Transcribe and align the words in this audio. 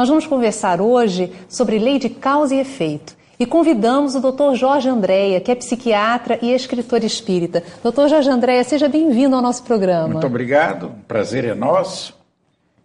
Nós 0.00 0.08
vamos 0.08 0.26
conversar 0.26 0.80
hoje 0.80 1.30
sobre 1.46 1.78
lei 1.78 1.98
de 1.98 2.08
causa 2.08 2.54
e 2.54 2.58
efeito. 2.58 3.14
E 3.38 3.44
convidamos 3.44 4.14
o 4.14 4.20
Dr. 4.20 4.54
Jorge 4.54 4.88
Andréia, 4.88 5.42
que 5.42 5.50
é 5.50 5.54
psiquiatra 5.54 6.38
e 6.40 6.54
escritor 6.54 7.04
espírita. 7.04 7.62
Dr. 7.84 8.08
Jorge 8.08 8.30
Andréia, 8.30 8.64
seja 8.64 8.88
bem-vindo 8.88 9.36
ao 9.36 9.42
nosso 9.42 9.62
programa. 9.62 10.08
Muito 10.08 10.26
obrigado, 10.26 10.86
o 10.86 11.04
prazer 11.06 11.44
é 11.44 11.54
nosso. 11.54 12.14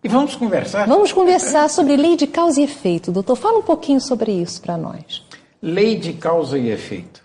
E 0.04 0.10
vamos 0.10 0.36
conversar. 0.36 0.86
Vamos 0.90 1.14
conversar 1.14 1.70
sobre 1.70 1.96
lei 1.96 2.18
de 2.18 2.28
causa 2.28 2.60
e 2.60 2.66
efeito. 2.66 3.14
Doutor, 3.14 3.38
fala 3.38 3.60
um 3.60 3.64
pouquinho 3.64 4.02
sobre 4.02 4.34
isso 4.34 4.62
para 4.62 4.76
nós. 4.76 5.24
Lei 5.62 5.96
de 5.96 6.12
causa 6.12 6.58
e 6.60 6.70
efeito. 6.70 7.24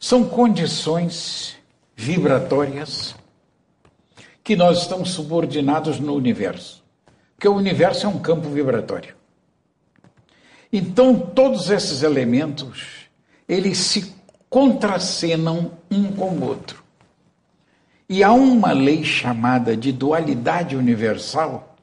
São 0.00 0.24
condições 0.24 1.54
vibratórias 1.94 3.14
que 4.42 4.56
nós 4.56 4.78
estamos 4.78 5.10
subordinados 5.10 6.00
no 6.00 6.14
universo. 6.14 6.81
Porque 7.42 7.48
o 7.48 7.56
universo 7.56 8.06
é 8.06 8.08
um 8.08 8.20
campo 8.20 8.48
vibratório. 8.48 9.16
Então, 10.72 11.18
todos 11.18 11.70
esses 11.70 12.04
elementos, 12.04 13.08
eles 13.48 13.78
se 13.78 14.14
contracenam 14.48 15.72
um 15.90 16.12
com 16.12 16.28
o 16.36 16.44
outro. 16.46 16.84
E 18.08 18.22
há 18.22 18.30
uma 18.30 18.70
lei 18.70 19.02
chamada 19.02 19.76
de 19.76 19.90
dualidade 19.90 20.76
universal 20.76 21.74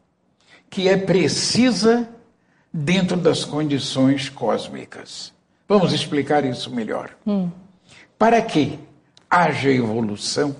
que 0.70 0.88
é 0.88 0.96
precisa 0.96 2.08
dentro 2.72 3.18
das 3.18 3.44
condições 3.44 4.30
cósmicas. 4.30 5.34
Vamos 5.68 5.92
explicar 5.92 6.46
isso 6.46 6.74
melhor. 6.74 7.18
Hum. 7.28 7.50
Para 8.18 8.42
que 8.42 8.80
haja 9.30 9.70
evolução, 9.70 10.56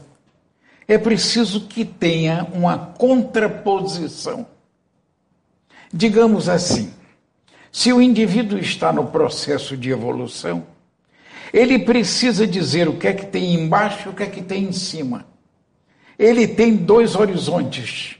é 0.86 0.98
preciso 0.98 1.68
que 1.68 1.86
tenha 1.86 2.46
uma 2.52 2.78
contraposição. 2.78 4.59
Digamos 5.92 6.48
assim, 6.48 6.94
se 7.72 7.92
o 7.92 8.02
indivíduo 8.02 8.60
está 8.60 8.92
no 8.92 9.08
processo 9.08 9.76
de 9.76 9.90
evolução, 9.90 10.66
ele 11.52 11.80
precisa 11.80 12.46
dizer 12.46 12.88
o 12.88 12.98
que 12.98 13.08
é 13.08 13.14
que 13.14 13.26
tem 13.26 13.56
embaixo 13.56 14.08
e 14.08 14.12
o 14.12 14.16
que 14.16 14.24
é 14.24 14.28
que 14.28 14.42
tem 14.42 14.66
em 14.66 14.72
cima. 14.72 15.26
Ele 16.18 16.48
tem 16.48 16.76
dois 16.76 17.16
horizontes. 17.16 18.18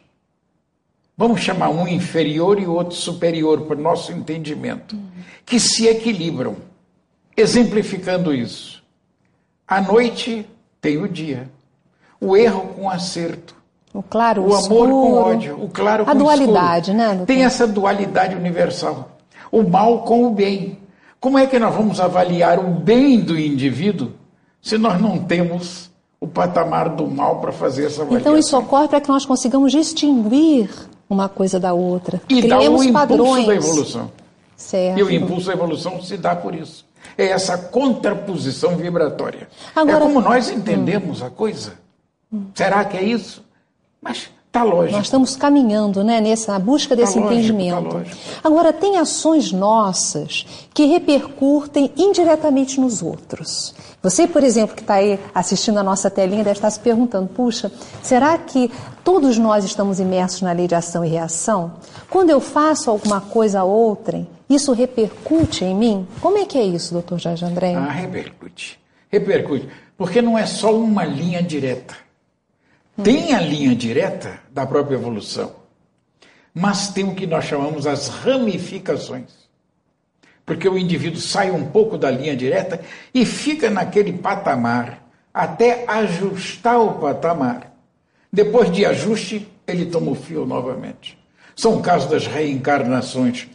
Vamos 1.16 1.42
chamar 1.42 1.70
um 1.70 1.88
inferior 1.88 2.60
e 2.60 2.66
outro 2.66 2.96
superior 2.96 3.62
para 3.62 3.78
o 3.78 3.82
nosso 3.82 4.12
entendimento, 4.12 4.98
que 5.46 5.60
se 5.60 5.88
equilibram. 5.88 6.58
Exemplificando 7.36 8.34
isso. 8.34 8.84
A 9.68 9.82
noite 9.82 10.46
tem 10.82 10.98
o 10.98 11.08
dia. 11.08 11.50
O 12.20 12.36
erro 12.36 12.74
com 12.74 12.90
acerto. 12.90 13.59
O 13.94 14.04
claro, 14.04 14.44
o, 14.44 14.50
o 14.50 14.54
amor 14.54 14.60
escuro, 14.62 14.92
com 14.92 15.14
ódio, 15.14 15.64
o 15.64 15.70
claro 15.70 16.06
com 16.06 16.12
a 16.12 16.14
dualidade, 16.14 16.92
escuro. 16.92 16.98
né? 16.98 17.08
Doutor? 17.10 17.26
Tem 17.26 17.44
essa 17.44 17.68
dualidade 17.68 18.36
universal. 18.36 19.18
O 19.52 19.64
mal 19.64 20.04
com 20.04 20.26
o 20.26 20.32
bem. 20.32 20.78
Como 21.20 21.38
é 21.38 21.48
que 21.48 21.58
nós 21.58 21.76
vamos 21.76 22.00
avaliar 22.00 22.60
o 22.60 22.70
bem 22.70 23.20
do 23.20 23.38
indivíduo 23.38 24.12
se 24.62 24.78
nós 24.78 25.02
não 25.02 25.18
temos 25.20 25.90
o 26.22 26.28
patamar 26.28 26.90
do 26.90 27.08
mal 27.08 27.40
para 27.40 27.52
fazer 27.52 27.88
essa 27.88 28.04
avaliação? 28.04 28.20
Então 28.20 28.38
isso 28.38 28.58
ocorre 28.58 28.88
para 28.88 29.02
que 29.02 29.10
nós 29.10 29.26
consigamos 29.26 29.72
distinguir 29.72 30.70
uma 31.10 31.28
coisa 31.28 31.60
da 31.60 31.74
outra. 31.74 32.22
E 32.30 32.42
Criemos 32.42 32.50
dá 32.50 32.60
o 32.60 32.84
impulso 32.84 32.94
padrões. 32.94 33.48
da 33.48 33.56
evolução. 33.56 34.12
Certo. 34.56 35.00
E 35.00 35.04
o 35.04 35.12
impulso 35.12 35.48
da 35.48 35.54
evolução 35.54 36.02
se 36.02 36.16
dá 36.16 36.36
por 36.36 36.54
isso 36.54 36.86
é 37.18 37.28
essa 37.28 37.58
contraposição 37.58 38.76
vibratória. 38.78 39.48
Agora, 39.76 39.98
é 39.98 40.08
como 40.08 40.22
nós 40.22 40.50
entendemos 40.50 41.22
hum. 41.22 41.26
a 41.26 41.30
coisa. 41.30 41.74
Será 42.54 42.86
que 42.86 42.98
é 42.98 43.04
isso? 43.04 43.44
Mas 44.02 44.30
Tá 44.52 44.64
lógico. 44.64 44.98
Nós 44.98 45.06
estamos 45.06 45.36
caminhando 45.36 46.04
né, 46.04 46.20
nessa 46.20 46.58
busca 46.58 46.96
desse 46.96 47.14
tá 47.14 47.20
lógico, 47.20 47.34
entendimento. 47.36 48.04
Tá. 48.04 48.40
Agora, 48.44 48.74
tem 48.74 48.98
ações 48.98 49.52
nossas 49.52 50.44
que 50.74 50.86
repercutem 50.86 51.92
indiretamente 51.96 52.82
nos 52.82 53.04
outros. 53.04 53.76
Você, 54.02 54.28
por 54.28 54.44
exemplo, 54.44 54.76
que 54.76 54.82
está 54.82 54.96
aí 54.96 55.20
assistindo 55.36 55.78
a 55.78 55.84
nossa 55.84 56.10
telinha, 56.10 56.44
deve 56.44 56.58
estar 56.58 56.70
se 56.72 56.80
perguntando: 56.80 57.28
puxa, 57.28 57.72
será 58.02 58.40
que 58.40 58.72
todos 59.04 59.38
nós 59.38 59.64
estamos 59.64 60.00
imersos 60.00 60.42
na 60.42 60.52
lei 60.52 60.68
de 60.68 60.74
ação 60.74 61.06
e 61.06 61.10
reação? 61.10 61.74
Quando 62.10 62.32
eu 62.32 62.40
faço 62.40 62.90
alguma 62.90 63.22
coisa 63.22 63.60
a 63.60 63.64
outrem, 63.64 64.28
isso 64.50 64.74
repercute 64.74 65.64
em 65.64 65.76
mim? 65.76 66.08
Como 66.20 66.40
é 66.40 66.46
que 66.46 66.58
é 66.58 66.64
isso, 66.64 66.92
doutor 66.92 67.20
Jorge 67.20 67.46
André? 67.46 67.76
Ah, 67.76 67.92
repercute. 67.92 68.80
Repercute. 69.12 69.70
Porque 69.96 70.24
não 70.24 70.36
é 70.36 70.48
só 70.48 70.74
uma 70.74 71.06
linha 71.06 71.44
direta. 71.44 72.09
Tem 73.04 73.34
a 73.34 73.40
linha 73.40 73.74
direta 73.74 74.42
da 74.52 74.66
própria 74.66 74.96
evolução, 74.96 75.56
mas 76.54 76.90
tem 76.90 77.06
o 77.06 77.16
que 77.16 77.26
nós 77.26 77.46
chamamos 77.46 77.88
as 77.88 78.10
ramificações. 78.10 79.48
Porque 80.46 80.68
o 80.68 80.78
indivíduo 80.78 81.22
sai 81.22 81.52
um 81.52 81.70
pouco 81.70 81.98
da 81.98 82.12
linha 82.12 82.36
direta 82.36 82.82
e 83.14 83.26
fica 83.26 83.70
naquele 83.70 84.12
patamar 84.12 85.04
até 85.34 85.86
ajustar 85.88 86.80
o 86.80 86.96
patamar. 86.96 87.72
Depois 88.34 88.72
de 88.72 88.86
ajuste, 88.86 89.48
ele 89.66 89.86
toma 89.86 90.12
o 90.12 90.16
fio 90.16 90.46
novamente. 90.46 91.18
São 91.56 91.82
casos 91.82 92.10
das 92.10 92.28
reencarnações 92.28 93.48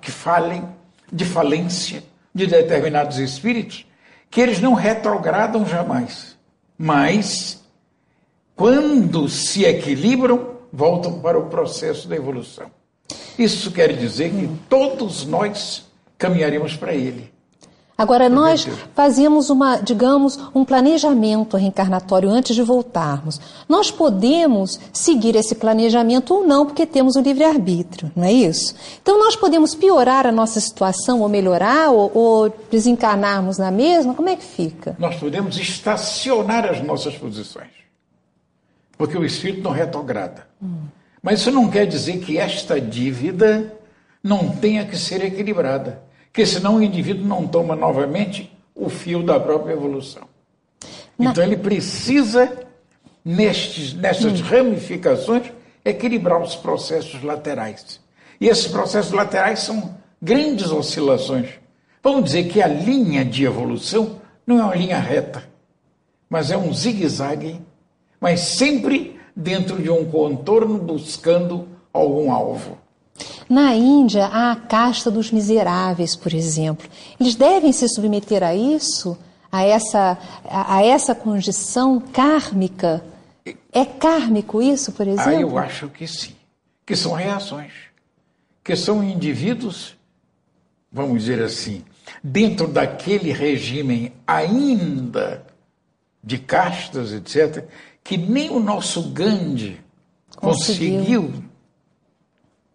que 0.00 0.10
falem 0.10 0.64
de 1.12 1.24
falência 1.24 2.02
de 2.34 2.46
determinados 2.46 3.18
espíritos, 3.18 3.86
que 4.30 4.40
eles 4.40 4.60
não 4.60 4.74
retrogradam 4.74 5.66
jamais, 5.66 6.36
mas 6.78 7.63
quando 8.56 9.28
se 9.28 9.64
equilibram, 9.64 10.54
voltam 10.72 11.20
para 11.20 11.38
o 11.38 11.46
processo 11.46 12.06
da 12.08 12.16
evolução. 12.16 12.66
Isso 13.38 13.70
quer 13.72 13.96
dizer 13.96 14.30
que 14.30 14.48
todos 14.68 15.24
nós 15.26 15.84
caminharemos 16.16 16.76
para 16.76 16.94
ele. 16.94 17.32
Agora, 17.96 18.28
nós 18.28 18.66
fazíamos 18.92 19.50
uma, 19.50 19.76
digamos, 19.76 20.36
um 20.52 20.64
planejamento 20.64 21.56
reencarnatório 21.56 22.28
antes 22.28 22.56
de 22.56 22.62
voltarmos. 22.62 23.40
Nós 23.68 23.88
podemos 23.88 24.80
seguir 24.92 25.36
esse 25.36 25.54
planejamento 25.54 26.34
ou 26.34 26.44
não, 26.44 26.66
porque 26.66 26.86
temos 26.86 27.14
o 27.14 27.20
livre-arbítrio, 27.20 28.10
não 28.16 28.24
é 28.24 28.32
isso? 28.32 28.74
Então, 29.00 29.16
nós 29.16 29.36
podemos 29.36 29.76
piorar 29.76 30.26
a 30.26 30.32
nossa 30.32 30.60
situação 30.60 31.20
ou 31.20 31.28
melhorar 31.28 31.90
ou, 31.90 32.10
ou 32.12 32.54
desencarnarmos 32.68 33.58
na 33.58 33.70
mesma? 33.70 34.12
Como 34.12 34.28
é 34.28 34.34
que 34.34 34.44
fica? 34.44 34.96
Nós 34.98 35.14
podemos 35.14 35.56
estacionar 35.56 36.64
as 36.64 36.82
nossas 36.82 37.16
posições 37.16 37.83
porque 38.96 39.16
o 39.16 39.24
espírito 39.24 39.62
não 39.62 39.70
retrograda. 39.70 40.46
Hum. 40.62 40.84
Mas 41.22 41.40
isso 41.40 41.50
não 41.50 41.70
quer 41.70 41.86
dizer 41.86 42.18
que 42.18 42.38
esta 42.38 42.80
dívida 42.80 43.72
não 44.22 44.50
tenha 44.50 44.84
que 44.84 44.96
ser 44.96 45.24
equilibrada, 45.24 46.02
porque 46.26 46.46
senão 46.46 46.76
o 46.76 46.82
indivíduo 46.82 47.26
não 47.26 47.46
toma 47.46 47.74
novamente 47.74 48.50
o 48.74 48.88
fio 48.88 49.22
da 49.22 49.38
própria 49.38 49.72
evolução. 49.72 50.24
Na... 51.18 51.30
Então 51.30 51.44
ele 51.44 51.56
precisa, 51.56 52.52
nestes, 53.24 53.94
nessas 53.94 54.40
hum. 54.40 54.44
ramificações, 54.44 55.52
equilibrar 55.84 56.40
os 56.40 56.56
processos 56.56 57.22
laterais. 57.22 58.00
E 58.40 58.48
esses 58.48 58.66
processos 58.66 59.12
laterais 59.12 59.60
são 59.60 59.96
grandes 60.20 60.70
oscilações. 60.70 61.50
Vamos 62.02 62.24
dizer 62.24 62.44
que 62.44 62.60
a 62.60 62.66
linha 62.66 63.24
de 63.24 63.44
evolução 63.44 64.20
não 64.46 64.58
é 64.58 64.64
uma 64.64 64.74
linha 64.74 64.98
reta, 64.98 65.44
mas 66.28 66.50
é 66.50 66.56
um 66.56 66.72
zigue-zague 66.72 67.60
mas 68.24 68.40
sempre 68.40 69.20
dentro 69.36 69.82
de 69.82 69.90
um 69.90 70.10
contorno 70.10 70.78
buscando 70.78 71.68
algum 71.92 72.32
alvo. 72.32 72.78
Na 73.50 73.74
Índia, 73.74 74.24
há 74.24 74.52
a 74.52 74.56
casta 74.56 75.10
dos 75.10 75.30
miseráveis, 75.30 76.16
por 76.16 76.32
exemplo. 76.32 76.88
Eles 77.20 77.34
devem 77.34 77.70
se 77.70 77.86
submeter 77.86 78.42
a 78.42 78.54
isso, 78.54 79.14
a 79.52 79.62
essa, 79.62 80.16
a, 80.42 80.76
a 80.76 80.82
essa 80.82 81.14
condição 81.14 82.00
kármica. 82.00 83.04
É 83.70 83.84
kármico 83.84 84.62
isso, 84.62 84.92
por 84.92 85.06
exemplo? 85.06 85.30
Ah, 85.30 85.40
eu 85.42 85.58
acho 85.58 85.90
que 85.90 86.06
sim. 86.06 86.34
Que 86.86 86.96
são 86.96 87.12
reações. 87.12 87.72
Que 88.64 88.74
são 88.74 89.04
indivíduos, 89.04 89.98
vamos 90.90 91.24
dizer 91.24 91.42
assim, 91.42 91.84
dentro 92.22 92.68
daquele 92.68 93.32
regime 93.32 94.14
ainda 94.26 95.44
de 96.22 96.38
castas, 96.38 97.12
etc., 97.12 97.68
que 98.04 98.18
nem 98.18 98.50
o 98.50 98.60
nosso 98.60 99.10
Gandhi 99.10 99.80
conseguiu. 100.36 101.22
conseguiu, 101.22 101.44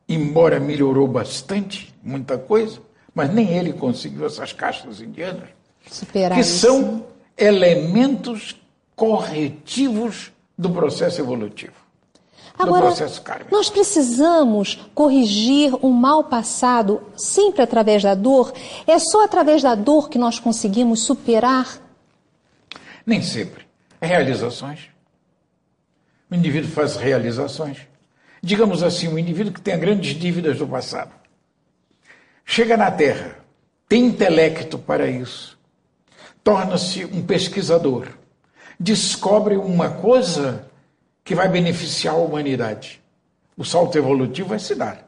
embora 0.07 0.59
melhorou 0.59 1.07
bastante, 1.07 1.93
muita 2.03 2.37
coisa, 2.37 2.81
mas 3.13 3.31
nem 3.31 3.47
ele 3.49 3.71
conseguiu 3.73 4.25
essas 4.25 4.51
castas 4.51 4.99
indianas. 4.99 5.49
Superar 5.87 6.35
que 6.35 6.41
isso. 6.41 6.67
são 6.67 7.05
elementos 7.37 8.55
corretivos 8.95 10.31
do 10.57 10.71
processo 10.71 11.21
evolutivo. 11.21 11.73
Agora, 12.57 12.93
nós 13.49 13.69
precisamos 13.69 14.77
corrigir 14.93 15.73
um 15.81 15.91
mal 15.91 16.25
passado 16.25 17.01
sempre 17.15 17.61
através 17.61 18.03
da 18.03 18.13
dor? 18.13 18.51
É 18.85 18.99
só 18.99 19.23
através 19.23 19.61
da 19.61 19.75
dor 19.75 20.09
que 20.09 20.17
nós 20.17 20.39
conseguimos 20.39 21.03
superar? 21.03 21.79
Nem 23.05 23.21
sempre. 23.21 23.65
Realizações. 24.01 24.89
O 26.29 26.35
indivíduo 26.35 26.69
faz 26.69 26.95
realizações. 26.95 27.79
Digamos 28.41 28.83
assim, 28.83 29.07
um 29.07 29.17
indivíduo 29.17 29.53
que 29.53 29.61
tenha 29.61 29.77
grandes 29.77 30.15
dívidas 30.15 30.57
do 30.57 30.67
passado. 30.67 31.11
Chega 32.45 32.77
na 32.77 32.89
Terra, 32.89 33.37
tem 33.87 34.05
intelecto 34.05 34.79
para 34.79 35.07
isso, 35.07 35.59
torna-se 36.43 37.05
um 37.05 37.21
pesquisador, 37.23 38.07
descobre 38.79 39.55
uma 39.55 39.89
coisa 39.89 40.67
que 41.23 41.35
vai 41.35 41.47
beneficiar 41.47 42.15
a 42.15 42.17
humanidade. 42.17 43.01
O 43.55 43.63
salto 43.63 43.97
evolutivo 43.97 44.49
vai 44.49 44.59
se 44.59 44.73
dar. 44.73 45.07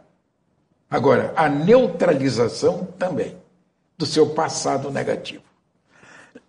Agora, 0.89 1.33
a 1.35 1.47
neutralização 1.47 2.85
também 2.99 3.37
do 3.97 4.05
seu 4.05 4.31
passado 4.31 4.91
negativo. 4.91 5.43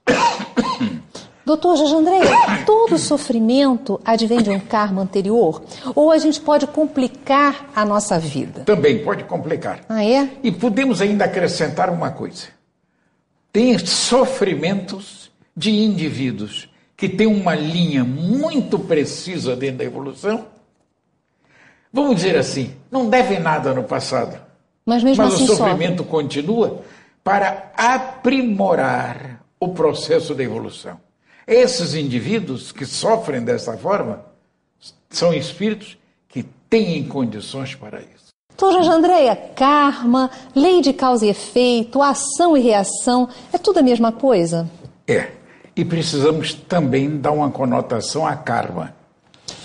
Doutor 1.45 1.77
Jajandreia, 1.77 2.65
todo 2.65 2.97
sofrimento 2.99 4.01
advém 4.05 4.43
de 4.43 4.51
um 4.51 4.61
karma 4.61 5.03
anterior? 5.03 5.63
Ou 5.95 6.11
a 6.11 6.19
gente 6.19 6.41
pode 6.41 6.67
complicar 6.67 7.71
a 7.75 7.85
nossa 7.85 8.19
vida? 8.19 8.65
Também 8.65 9.03
pode 9.03 9.25
complicar. 9.25 9.81
Ah, 9.89 10.05
é? 10.05 10.29
E 10.43 10.53
podemos 10.53 11.01
ainda 11.01 11.25
acrescentar 11.25 11.91
uma 11.91 12.11
coisa. 12.11 12.47
Tem 13.53 13.77
sofrimentos 13.79 15.31
de 15.57 15.71
indivíduos 15.71 16.69
que 16.97 17.09
têm 17.09 17.27
uma 17.27 17.55
linha 17.55 18.05
muito 18.05 18.79
precisa 18.79 19.57
dentro 19.57 19.79
da 19.79 19.85
evolução 19.85 20.47
vamos 21.93 22.17
dizer 22.17 22.37
assim, 22.37 22.75
não 22.91 23.09
devem 23.09 23.39
nada 23.39 23.75
no 23.75 23.85
passado. 23.85 24.41
Mas 24.87 25.05
mesmo 25.05 25.23
Mas 25.23 25.35
assim 25.35 25.45
o 25.45 25.47
sofrimento 25.49 25.99
sofre. 25.99 26.11
continua 26.11 26.83
para 27.23 27.71
aprimorar 27.77 29.45
o 29.61 29.69
processo 29.69 30.35
da 30.35 30.43
evolução. 30.43 30.99
Esses 31.47 31.95
indivíduos 31.95 32.71
que 32.73 32.85
sofrem 32.87 33.43
dessa 33.43 33.77
forma 33.77 34.21
são 35.11 35.33
espíritos 35.35 35.97
que 36.29 36.43
têm 36.71 37.05
condições 37.05 37.75
para 37.75 38.01
isso. 38.01 38.33
Doutor 38.57 38.79
Jajandreia, 38.79 39.35
karma, 39.57 40.31
lei 40.55 40.81
de 40.81 40.93
causa 40.93 41.27
e 41.27 41.31
efeito, 41.31 42.01
ação 42.01 42.57
e 42.57 42.61
reação, 42.61 43.29
é 43.53 43.59
tudo 43.59 43.81
a 43.81 43.83
mesma 43.83 44.13
coisa? 44.13 44.71
É. 45.07 45.31
E 45.75 45.85
precisamos 45.85 46.55
também 46.55 47.19
dar 47.19 47.33
uma 47.33 47.51
conotação 47.51 48.27
a 48.27 48.37
karma. 48.37 48.95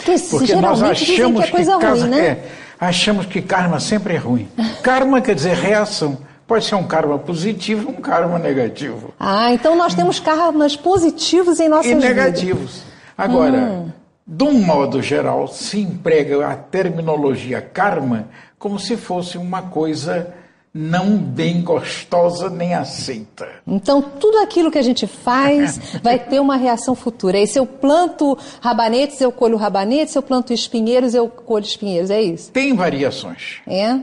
Porque, 0.03 0.19
Porque 0.29 0.55
nós 0.55 0.81
achamos 0.81 1.41
que 1.43 1.47
é 1.49 1.51
coisa 1.51 1.77
casa- 1.77 2.01
ruim, 2.01 2.09
né? 2.11 2.25
é, 2.27 2.51
achamos 2.79 3.25
que 3.25 3.41
karma 3.41 3.79
sempre 3.79 4.15
é 4.15 4.17
ruim. 4.17 4.47
Karma 4.81 5.21
quer 5.21 5.35
dizer 5.35 5.55
reação. 5.55 6.17
Pode 6.47 6.63
ser 6.63 6.75
um 6.75 6.87
karma 6.87 7.19
positivo, 7.19 7.89
um 7.89 7.95
karma 7.95 8.39
negativo. 8.39 9.13
Ah, 9.19 9.51
então 9.51 9.75
nós 9.75 9.93
temos 9.93 10.17
karmas 10.19 10.77
positivos 10.77 11.59
em 11.59 11.67
nossas 11.67 11.91
e 11.91 11.95
vidas. 11.95 12.09
negativos. 12.09 12.83
Agora, 13.17 13.85
de 14.25 14.43
um 14.43 14.53
modo 14.53 15.01
geral, 15.01 15.47
se 15.49 15.79
emprega 15.79 16.47
a 16.47 16.55
terminologia 16.55 17.61
karma 17.61 18.29
como 18.57 18.79
se 18.79 18.95
fosse 18.95 19.37
uma 19.37 19.63
coisa 19.63 20.33
não 20.73 21.17
bem 21.17 21.61
gostosa 21.61 22.49
nem 22.49 22.75
aceita. 22.75 23.47
Então, 23.65 24.01
tudo 24.01 24.37
aquilo 24.39 24.69
que 24.69 24.77
a 24.77 24.83
gente 24.83 25.07
faz 25.07 25.79
vai 26.03 26.19
ter 26.19 26.39
uma 26.39 26.55
reação 26.55 26.93
futura. 26.93 27.39
E 27.39 27.47
se 27.47 27.57
eu 27.59 27.65
planto 27.65 28.37
rabanetes, 28.61 29.19
eu 29.19 29.31
colho 29.31 29.57
rabanetes, 29.57 30.11
se 30.11 30.17
eu 30.17 30.23
planto 30.23 30.53
espinheiros, 30.53 31.15
eu 31.15 31.27
colho 31.27 31.65
espinheiros. 31.65 32.11
É 32.11 32.21
isso? 32.21 32.51
Tem 32.51 32.75
variações. 32.75 33.59
É? 33.65 33.99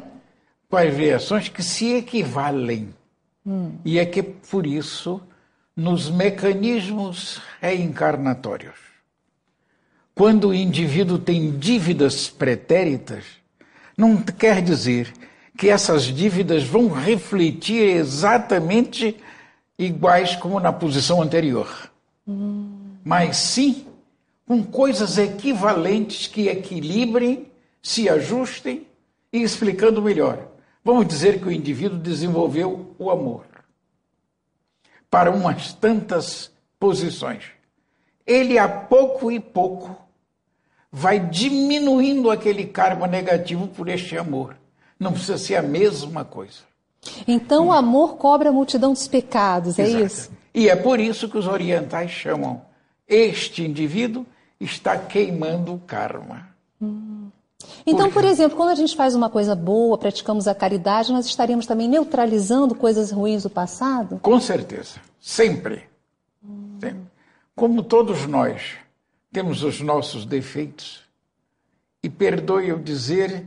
Variações 0.82 1.48
que 1.48 1.62
se 1.62 1.94
equivalem. 1.94 2.94
E 3.84 3.98
é 3.98 4.06
que 4.06 4.22
por 4.22 4.66
isso, 4.66 5.20
nos 5.76 6.10
mecanismos 6.10 7.40
reencarnatórios, 7.60 8.78
quando 10.14 10.48
o 10.48 10.54
indivíduo 10.54 11.18
tem 11.18 11.56
dívidas 11.58 12.28
pretéritas, 12.28 13.24
não 13.96 14.16
quer 14.16 14.62
dizer 14.62 15.12
que 15.56 15.68
essas 15.68 16.04
dívidas 16.04 16.64
vão 16.64 16.88
refletir 16.88 17.82
exatamente 17.96 19.16
iguais 19.78 20.34
como 20.36 20.58
na 20.58 20.72
posição 20.72 21.20
anterior. 21.20 21.90
Mas 23.04 23.36
sim 23.36 23.86
com 24.46 24.62
coisas 24.62 25.18
equivalentes 25.18 26.26
que 26.26 26.48
equilibrem, 26.48 27.46
se 27.82 28.08
ajustem 28.08 28.86
e 29.32 29.42
explicando 29.42 30.02
melhor. 30.02 30.53
Vamos 30.84 31.06
dizer 31.06 31.40
que 31.40 31.48
o 31.48 31.52
indivíduo 31.52 31.98
desenvolveu 31.98 32.94
o 32.98 33.10
amor 33.10 33.46
para 35.10 35.30
umas 35.30 35.72
tantas 35.72 36.52
posições. 36.78 37.44
Ele, 38.26 38.58
a 38.58 38.68
pouco 38.68 39.32
e 39.32 39.40
pouco, 39.40 39.96
vai 40.92 41.18
diminuindo 41.18 42.30
aquele 42.30 42.66
karma 42.66 43.06
negativo 43.06 43.66
por 43.68 43.88
este 43.88 44.18
amor. 44.18 44.56
Não 44.98 45.12
precisa 45.12 45.38
ser 45.38 45.56
a 45.56 45.62
mesma 45.62 46.24
coisa. 46.24 46.60
Então, 47.26 47.68
o 47.68 47.72
amor 47.72 48.16
cobra 48.16 48.50
a 48.50 48.52
multidão 48.52 48.92
dos 48.92 49.08
pecados, 49.08 49.78
é 49.78 49.82
Exato. 49.82 50.04
isso? 50.04 50.30
E 50.54 50.68
é 50.68 50.76
por 50.76 51.00
isso 51.00 51.28
que 51.28 51.38
os 51.38 51.46
orientais 51.46 52.10
chamam 52.10 52.62
este 53.08 53.62
indivíduo 53.62 54.26
está 54.58 54.96
queimando 54.96 55.74
o 55.74 55.78
karma. 55.78 56.48
Então, 57.86 58.10
por 58.10 58.24
exemplo, 58.24 58.56
quando 58.56 58.70
a 58.70 58.74
gente 58.74 58.96
faz 58.96 59.14
uma 59.14 59.28
coisa 59.30 59.54
boa, 59.54 59.98
praticamos 59.98 60.48
a 60.48 60.54
caridade, 60.54 61.12
nós 61.12 61.26
estaríamos 61.26 61.66
também 61.66 61.88
neutralizando 61.88 62.74
coisas 62.74 63.10
ruins 63.10 63.42
do 63.42 63.50
passado? 63.50 64.18
Com 64.22 64.40
certeza, 64.40 65.00
sempre. 65.20 65.84
Sempre. 66.80 67.02
Como 67.54 67.82
todos 67.82 68.26
nós 68.26 68.76
temos 69.32 69.62
os 69.62 69.80
nossos 69.80 70.24
defeitos, 70.24 71.04
e 72.04 72.10
perdoe 72.10 72.68
eu 72.68 72.78
dizer, 72.78 73.46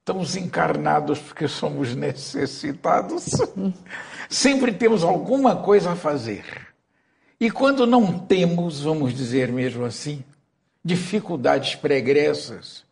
estamos 0.00 0.36
encarnados 0.36 1.18
porque 1.18 1.48
somos 1.48 1.94
necessitados. 1.96 3.30
Sempre 4.28 4.70
temos 4.70 5.02
alguma 5.02 5.56
coisa 5.56 5.92
a 5.92 5.96
fazer. 5.96 6.44
E 7.40 7.50
quando 7.50 7.86
não 7.86 8.18
temos, 8.18 8.82
vamos 8.82 9.14
dizer 9.14 9.50
mesmo 9.50 9.84
assim, 9.84 10.22
dificuldades 10.84 11.74
pregressas, 11.74 12.84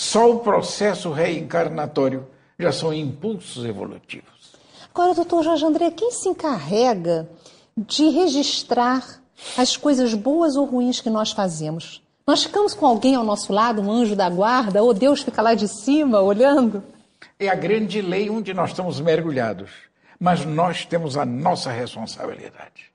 só 0.00 0.30
o 0.30 0.38
processo 0.38 1.10
reencarnatório 1.10 2.26
já 2.58 2.72
são 2.72 2.90
impulsos 2.90 3.66
evolutivos. 3.66 4.54
Agora, 4.94 5.12
doutor 5.12 5.44
Jorge 5.44 5.66
André, 5.66 5.90
quem 5.90 6.10
se 6.10 6.26
encarrega 6.26 7.28
de 7.76 8.08
registrar 8.08 9.20
as 9.58 9.76
coisas 9.76 10.14
boas 10.14 10.56
ou 10.56 10.64
ruins 10.64 11.02
que 11.02 11.10
nós 11.10 11.32
fazemos? 11.32 12.02
Nós 12.26 12.42
ficamos 12.42 12.72
com 12.72 12.86
alguém 12.86 13.14
ao 13.14 13.22
nosso 13.22 13.52
lado, 13.52 13.82
um 13.82 13.92
anjo 13.92 14.16
da 14.16 14.30
guarda, 14.30 14.82
ou 14.82 14.94
Deus 14.94 15.20
fica 15.20 15.42
lá 15.42 15.52
de 15.52 15.68
cima 15.68 16.22
olhando? 16.22 16.82
É 17.38 17.50
a 17.50 17.54
grande 17.54 18.00
lei 18.00 18.30
onde 18.30 18.54
nós 18.54 18.70
estamos 18.70 18.98
mergulhados, 19.00 19.70
mas 20.18 20.46
nós 20.46 20.86
temos 20.86 21.18
a 21.18 21.26
nossa 21.26 21.70
responsabilidade. 21.70 22.90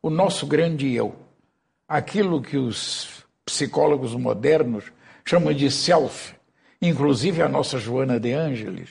O 0.00 0.08
nosso 0.08 0.46
grande 0.46 0.90
eu, 0.94 1.14
aquilo 1.86 2.40
que 2.40 2.56
os 2.56 3.26
psicólogos 3.44 4.14
modernos 4.14 4.84
chamam 5.22 5.52
de 5.52 5.70
self, 5.70 6.35
inclusive 6.80 7.42
a 7.42 7.48
nossa 7.48 7.78
Joana 7.78 8.18
de 8.18 8.32
Ângeles, 8.32 8.90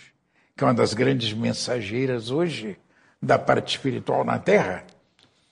que 0.56 0.64
é 0.64 0.68
uma 0.68 0.74
das 0.74 0.94
grandes 0.94 1.34
mensageiras 1.34 2.32
hoje 2.32 2.78
da 3.22 3.38
parte 3.38 3.76
espiritual 3.76 4.24
na 4.24 4.40
Terra, 4.40 4.86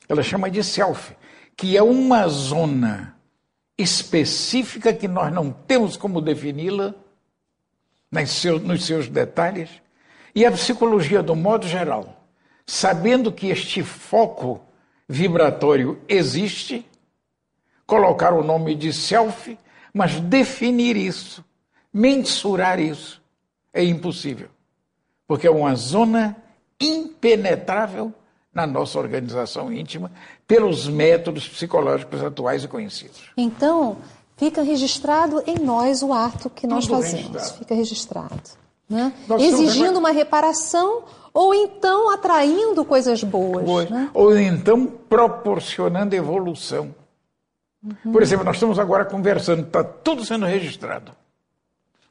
ela 0.07 0.23
chama 0.23 0.49
de 0.49 0.63
self, 0.63 1.15
que 1.55 1.77
é 1.77 1.83
uma 1.83 2.27
zona 2.27 3.15
específica 3.77 4.93
que 4.93 5.07
nós 5.07 5.33
não 5.33 5.51
temos 5.51 5.97
como 5.97 6.21
defini-la 6.21 6.93
nos 8.11 8.85
seus, 8.85 9.09
detalhes, 9.09 9.69
e 10.35 10.45
a 10.45 10.51
psicologia, 10.51 11.23
do 11.23 11.35
modo 11.35 11.67
geral, 11.67 12.27
sabendo 12.65 13.31
que 13.31 13.47
este 13.47 13.83
foco 13.83 14.61
vibratório 15.07 15.99
existe, 16.07 16.85
colocar 17.85 18.33
o 18.33 18.43
nome 18.43 18.75
de 18.75 18.93
self, 18.93 19.57
mas 19.93 20.19
definir 20.19 20.95
isso, 20.95 21.43
mensurar 21.93 22.79
isso, 22.79 23.21
é 23.71 23.83
impossível, 23.83 24.50
porque 25.27 25.45
é 25.45 25.51
uma 25.51 25.75
zona 25.75 26.35
impenetrável 26.79 28.12
na 28.53 28.67
nossa 28.67 29.00
organização 29.00 29.71
íntima 29.71 30.12
pelos 30.47 30.88
métodos 30.88 31.47
psicológicos 31.47 32.23
atuais 32.23 32.63
e 32.63 32.67
conhecidos. 32.67 33.31
Então, 33.38 33.97
fica 34.38 34.62
registrado 34.62 35.43
em 35.45 35.59
nós 35.59 36.03
o 36.03 36.13
ato 36.13 36.50
que 36.50 36.67
nós 36.67 36.85
Tudo 36.85 37.01
fazemos. 37.01 37.27
registrado. 37.27 37.57
Fica 37.57 37.75
registrado. 37.75 38.41
Né? 38.89 39.13
Exigindo 39.39 39.97
uma 39.97 40.12
reparação 40.12 41.03
ou 41.33 41.53
então 41.53 42.12
atraindo 42.12 42.85
coisas 42.85 43.23
boas. 43.23 43.65
Pois, 43.65 43.89
né? 43.89 44.09
Ou 44.13 44.38
então 44.38 44.85
proporcionando 44.85 46.15
evolução. 46.15 46.93
Por 48.12 48.21
exemplo, 48.21 48.45
nós 48.45 48.57
estamos 48.57 48.77
agora 48.77 49.03
conversando, 49.03 49.63
está 49.63 49.83
tudo 49.83 50.23
sendo 50.23 50.45
registrado 50.45 51.12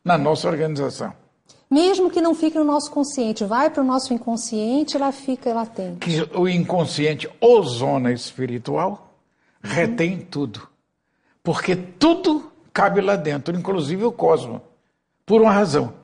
na 0.05 0.19
nossa 0.19 0.49
organização. 0.49 1.13
Mesmo 1.71 2.11
que 2.11 2.21
não 2.21 2.35
fique 2.35 2.59
no 2.59 2.65
nosso 2.65 2.91
consciente, 2.91 3.45
vai 3.45 3.71
para 3.71 3.83
o 3.83 3.87
nosso 3.87 4.13
inconsciente, 4.13 4.99
lá 4.99 5.11
fica 5.11 5.55
latente. 5.55 6.01
Que 6.01 6.29
o 6.37 6.47
inconsciente, 6.47 7.31
ou 7.41 7.63
zona 7.63 8.13
espiritual, 8.13 9.15
retém 9.63 10.19
tudo. 10.19 10.69
Porque 11.43 11.75
tudo 11.75 12.53
cabe 12.73 13.01
lá 13.01 13.17
dentro, 13.17 13.57
inclusive 13.57 14.05
o 14.05 14.13
cosmo. 14.13 14.61
Por 15.25 15.41
uma 15.41 15.51
razão. 15.51 15.95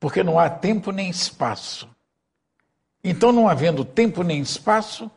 Porque 0.00 0.22
não 0.22 0.38
há 0.38 0.50
tempo 0.50 0.90
nem 0.90 1.08
espaço. 1.08 1.88
Então, 3.04 3.30
não 3.30 3.48
havendo 3.48 3.84
tempo 3.84 4.22
nem 4.22 4.40
espaço, 4.40 5.10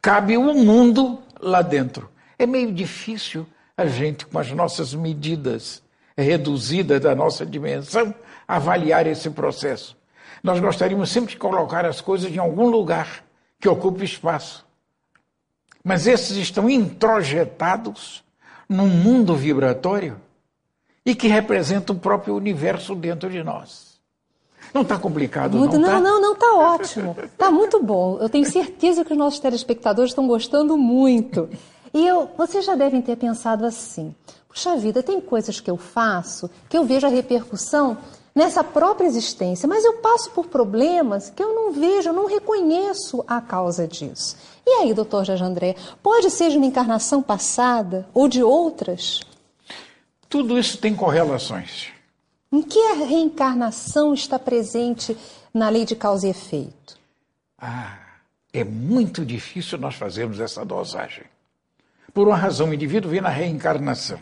cabe 0.00 0.36
o 0.36 0.40
um 0.40 0.64
mundo 0.64 1.18
lá 1.40 1.60
dentro. 1.60 2.08
É 2.38 2.46
meio 2.46 2.72
difícil 2.72 3.46
a 3.76 3.86
gente, 3.86 4.24
com 4.26 4.38
as 4.38 4.50
nossas 4.52 4.94
medidas 4.94 5.82
reduzidas 6.22 7.00
da 7.00 7.14
nossa 7.14 7.44
dimensão, 7.44 8.14
avaliar 8.46 9.06
esse 9.06 9.30
processo. 9.30 9.96
Nós 10.42 10.58
gostaríamos 10.58 11.10
sempre 11.10 11.30
de 11.30 11.36
colocar 11.36 11.84
as 11.84 12.00
coisas 12.00 12.30
em 12.30 12.38
algum 12.38 12.68
lugar 12.68 13.24
que 13.60 13.68
ocupe 13.68 14.04
espaço. 14.04 14.66
Mas 15.84 16.06
esses 16.06 16.36
estão 16.36 16.68
introjetados 16.68 18.24
num 18.68 18.88
mundo 18.88 19.36
vibratório 19.36 20.20
e 21.04 21.14
que 21.14 21.28
representa 21.28 21.92
o 21.92 21.96
próprio 21.96 22.34
universo 22.34 22.94
dentro 22.94 23.28
de 23.30 23.42
nós. 23.42 23.92
Não 24.72 24.82
está 24.82 24.98
complicado, 24.98 25.58
muito, 25.58 25.78
não? 25.78 25.80
Não, 25.80 25.88
tá? 25.88 26.00
não, 26.00 26.20
não, 26.20 26.32
está 26.32 26.54
ótimo. 26.54 27.16
Está 27.22 27.50
muito 27.50 27.82
bom. 27.82 28.18
Eu 28.20 28.28
tenho 28.28 28.46
certeza 28.46 29.04
que 29.04 29.12
os 29.12 29.18
nossos 29.18 29.38
telespectadores 29.38 30.12
estão 30.12 30.26
gostando 30.26 30.78
muito. 30.78 31.48
E 31.92 32.06
eu, 32.06 32.30
vocês 32.38 32.64
já 32.64 32.74
devem 32.74 33.02
ter 33.02 33.16
pensado 33.16 33.66
assim: 33.66 34.14
puxa 34.52 34.76
vida, 34.76 35.02
tem 35.02 35.18
coisas 35.18 35.58
que 35.60 35.70
eu 35.70 35.78
faço 35.78 36.50
que 36.68 36.76
eu 36.76 36.84
vejo 36.84 37.06
a 37.06 37.10
repercussão 37.10 37.96
nessa 38.34 38.62
própria 38.62 39.06
existência, 39.06 39.66
mas 39.66 39.84
eu 39.84 39.94
passo 39.94 40.30
por 40.30 40.46
problemas 40.46 41.30
que 41.30 41.42
eu 41.42 41.54
não 41.54 41.72
vejo, 41.72 42.10
eu 42.10 42.12
não 42.12 42.26
reconheço 42.26 43.24
a 43.26 43.40
causa 43.40 43.88
disso. 43.88 44.36
E 44.66 44.70
aí, 44.70 44.94
doutor 44.94 45.24
Jorge 45.24 45.42
André, 45.42 45.74
pode 46.02 46.30
ser 46.30 46.50
de 46.50 46.58
uma 46.58 46.66
encarnação 46.66 47.22
passada 47.22 48.06
ou 48.12 48.28
de 48.28 48.42
outras? 48.42 49.20
Tudo 50.28 50.58
isso 50.58 50.78
tem 50.78 50.94
correlações. 50.94 51.88
Em 52.50 52.62
que 52.62 52.78
a 52.78 52.94
reencarnação 52.94 54.12
está 54.12 54.38
presente 54.38 55.16
na 55.52 55.70
lei 55.70 55.86
de 55.86 55.96
causa 55.96 56.26
e 56.26 56.30
efeito? 56.30 56.98
Ah, 57.58 57.98
é 58.52 58.64
muito 58.64 59.24
difícil 59.24 59.78
nós 59.78 59.94
fazermos 59.94 60.40
essa 60.40 60.64
dosagem. 60.64 61.24
Por 62.12 62.28
uma 62.28 62.36
razão, 62.36 62.68
o 62.68 62.74
indivíduo 62.74 63.10
vem 63.10 63.22
na 63.22 63.30
reencarnação. 63.30 64.20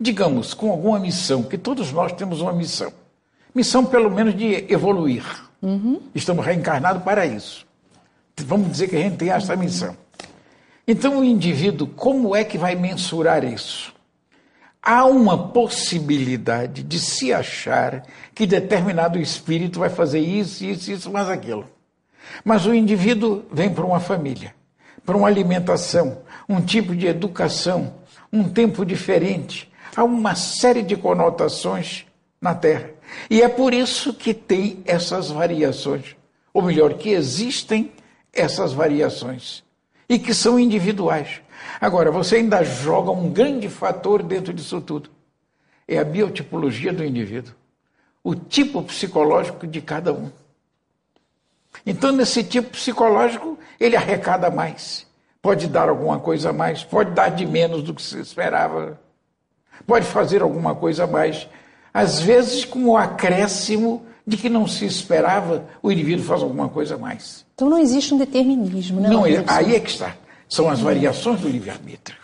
Digamos, 0.00 0.54
com 0.54 0.70
alguma 0.70 0.98
missão, 0.98 1.42
que 1.42 1.56
todos 1.56 1.92
nós 1.92 2.12
temos 2.12 2.40
uma 2.40 2.52
missão. 2.52 2.92
Missão, 3.54 3.84
pelo 3.84 4.10
menos, 4.10 4.36
de 4.36 4.66
evoluir. 4.72 5.24
Uhum. 5.62 6.00
Estamos 6.14 6.44
reencarnados 6.44 7.02
para 7.02 7.24
isso. 7.24 7.66
Vamos 8.38 8.70
dizer 8.70 8.88
que 8.88 8.96
a 8.96 9.00
gente 9.00 9.16
tem 9.16 9.30
essa 9.30 9.54
missão. 9.54 9.96
Então, 10.86 11.20
o 11.20 11.24
indivíduo, 11.24 11.86
como 11.86 12.34
é 12.34 12.44
que 12.44 12.58
vai 12.58 12.74
mensurar 12.74 13.44
isso? 13.44 13.94
Há 14.82 15.06
uma 15.06 15.48
possibilidade 15.48 16.82
de 16.82 16.98
se 16.98 17.32
achar 17.32 18.02
que 18.34 18.46
determinado 18.46 19.18
espírito 19.18 19.78
vai 19.78 19.88
fazer 19.88 20.18
isso, 20.18 20.62
isso, 20.62 20.92
isso, 20.92 21.10
mais 21.10 21.30
aquilo. 21.30 21.64
Mas 22.44 22.66
o 22.66 22.74
indivíduo 22.74 23.44
vem 23.50 23.72
para 23.72 23.86
uma 23.86 23.98
família, 23.98 24.54
para 25.06 25.16
uma 25.16 25.26
alimentação, 25.26 26.18
um 26.46 26.60
tipo 26.60 26.94
de 26.94 27.06
educação, 27.06 27.94
um 28.30 28.44
tempo 28.44 28.84
diferente. 28.84 29.72
Há 29.96 30.02
uma 30.02 30.34
série 30.34 30.82
de 30.82 30.96
conotações 30.96 32.06
na 32.40 32.54
Terra. 32.54 32.90
E 33.30 33.40
é 33.40 33.48
por 33.48 33.72
isso 33.72 34.12
que 34.12 34.34
tem 34.34 34.82
essas 34.84 35.30
variações. 35.30 36.16
Ou 36.52 36.62
melhor, 36.62 36.94
que 36.94 37.10
existem 37.10 37.92
essas 38.32 38.72
variações 38.72 39.62
e 40.08 40.18
que 40.18 40.34
são 40.34 40.58
individuais. 40.58 41.40
Agora, 41.80 42.10
você 42.10 42.36
ainda 42.36 42.62
joga 42.62 43.10
um 43.10 43.30
grande 43.30 43.68
fator 43.68 44.22
dentro 44.22 44.52
disso 44.52 44.80
tudo. 44.80 45.10
É 45.86 45.98
a 45.98 46.04
biotipologia 46.04 46.92
do 46.92 47.04
indivíduo, 47.04 47.54
o 48.22 48.34
tipo 48.34 48.82
psicológico 48.82 49.66
de 49.66 49.80
cada 49.80 50.12
um. 50.12 50.30
Então, 51.84 52.12
nesse 52.12 52.42
tipo 52.42 52.70
psicológico, 52.70 53.58
ele 53.78 53.96
arrecada 53.96 54.50
mais, 54.50 55.06
pode 55.42 55.66
dar 55.66 55.88
alguma 55.88 56.18
coisa 56.18 56.50
a 56.50 56.52
mais, 56.52 56.82
pode 56.82 57.10
dar 57.10 57.28
de 57.28 57.44
menos 57.44 57.82
do 57.82 57.92
que 57.92 58.00
se 58.00 58.18
esperava, 58.18 58.98
pode 59.86 60.06
fazer 60.06 60.42
alguma 60.42 60.74
coisa 60.74 61.04
a 61.04 61.06
mais, 61.06 61.48
às 61.92 62.20
vezes 62.20 62.64
com 62.64 62.84
o 62.86 62.96
acréscimo 62.96 64.04
de 64.26 64.36
que 64.36 64.48
não 64.48 64.66
se 64.66 64.86
esperava, 64.86 65.66
o 65.82 65.92
indivíduo 65.92 66.24
faz 66.24 66.42
alguma 66.42 66.68
coisa 66.68 66.94
a 66.94 66.98
mais. 66.98 67.44
Então 67.54 67.68
não 67.68 67.78
existe 67.78 68.14
um 68.14 68.18
determinismo, 68.18 69.00
né? 69.00 69.08
Não, 69.08 69.26
é, 69.26 69.44
aí 69.46 69.76
é 69.76 69.80
que 69.80 69.90
está. 69.90 70.16
São 70.48 70.68
as 70.68 70.80
variações 70.80 71.40
do 71.40 71.48
livre-arbítrio. 71.48 72.18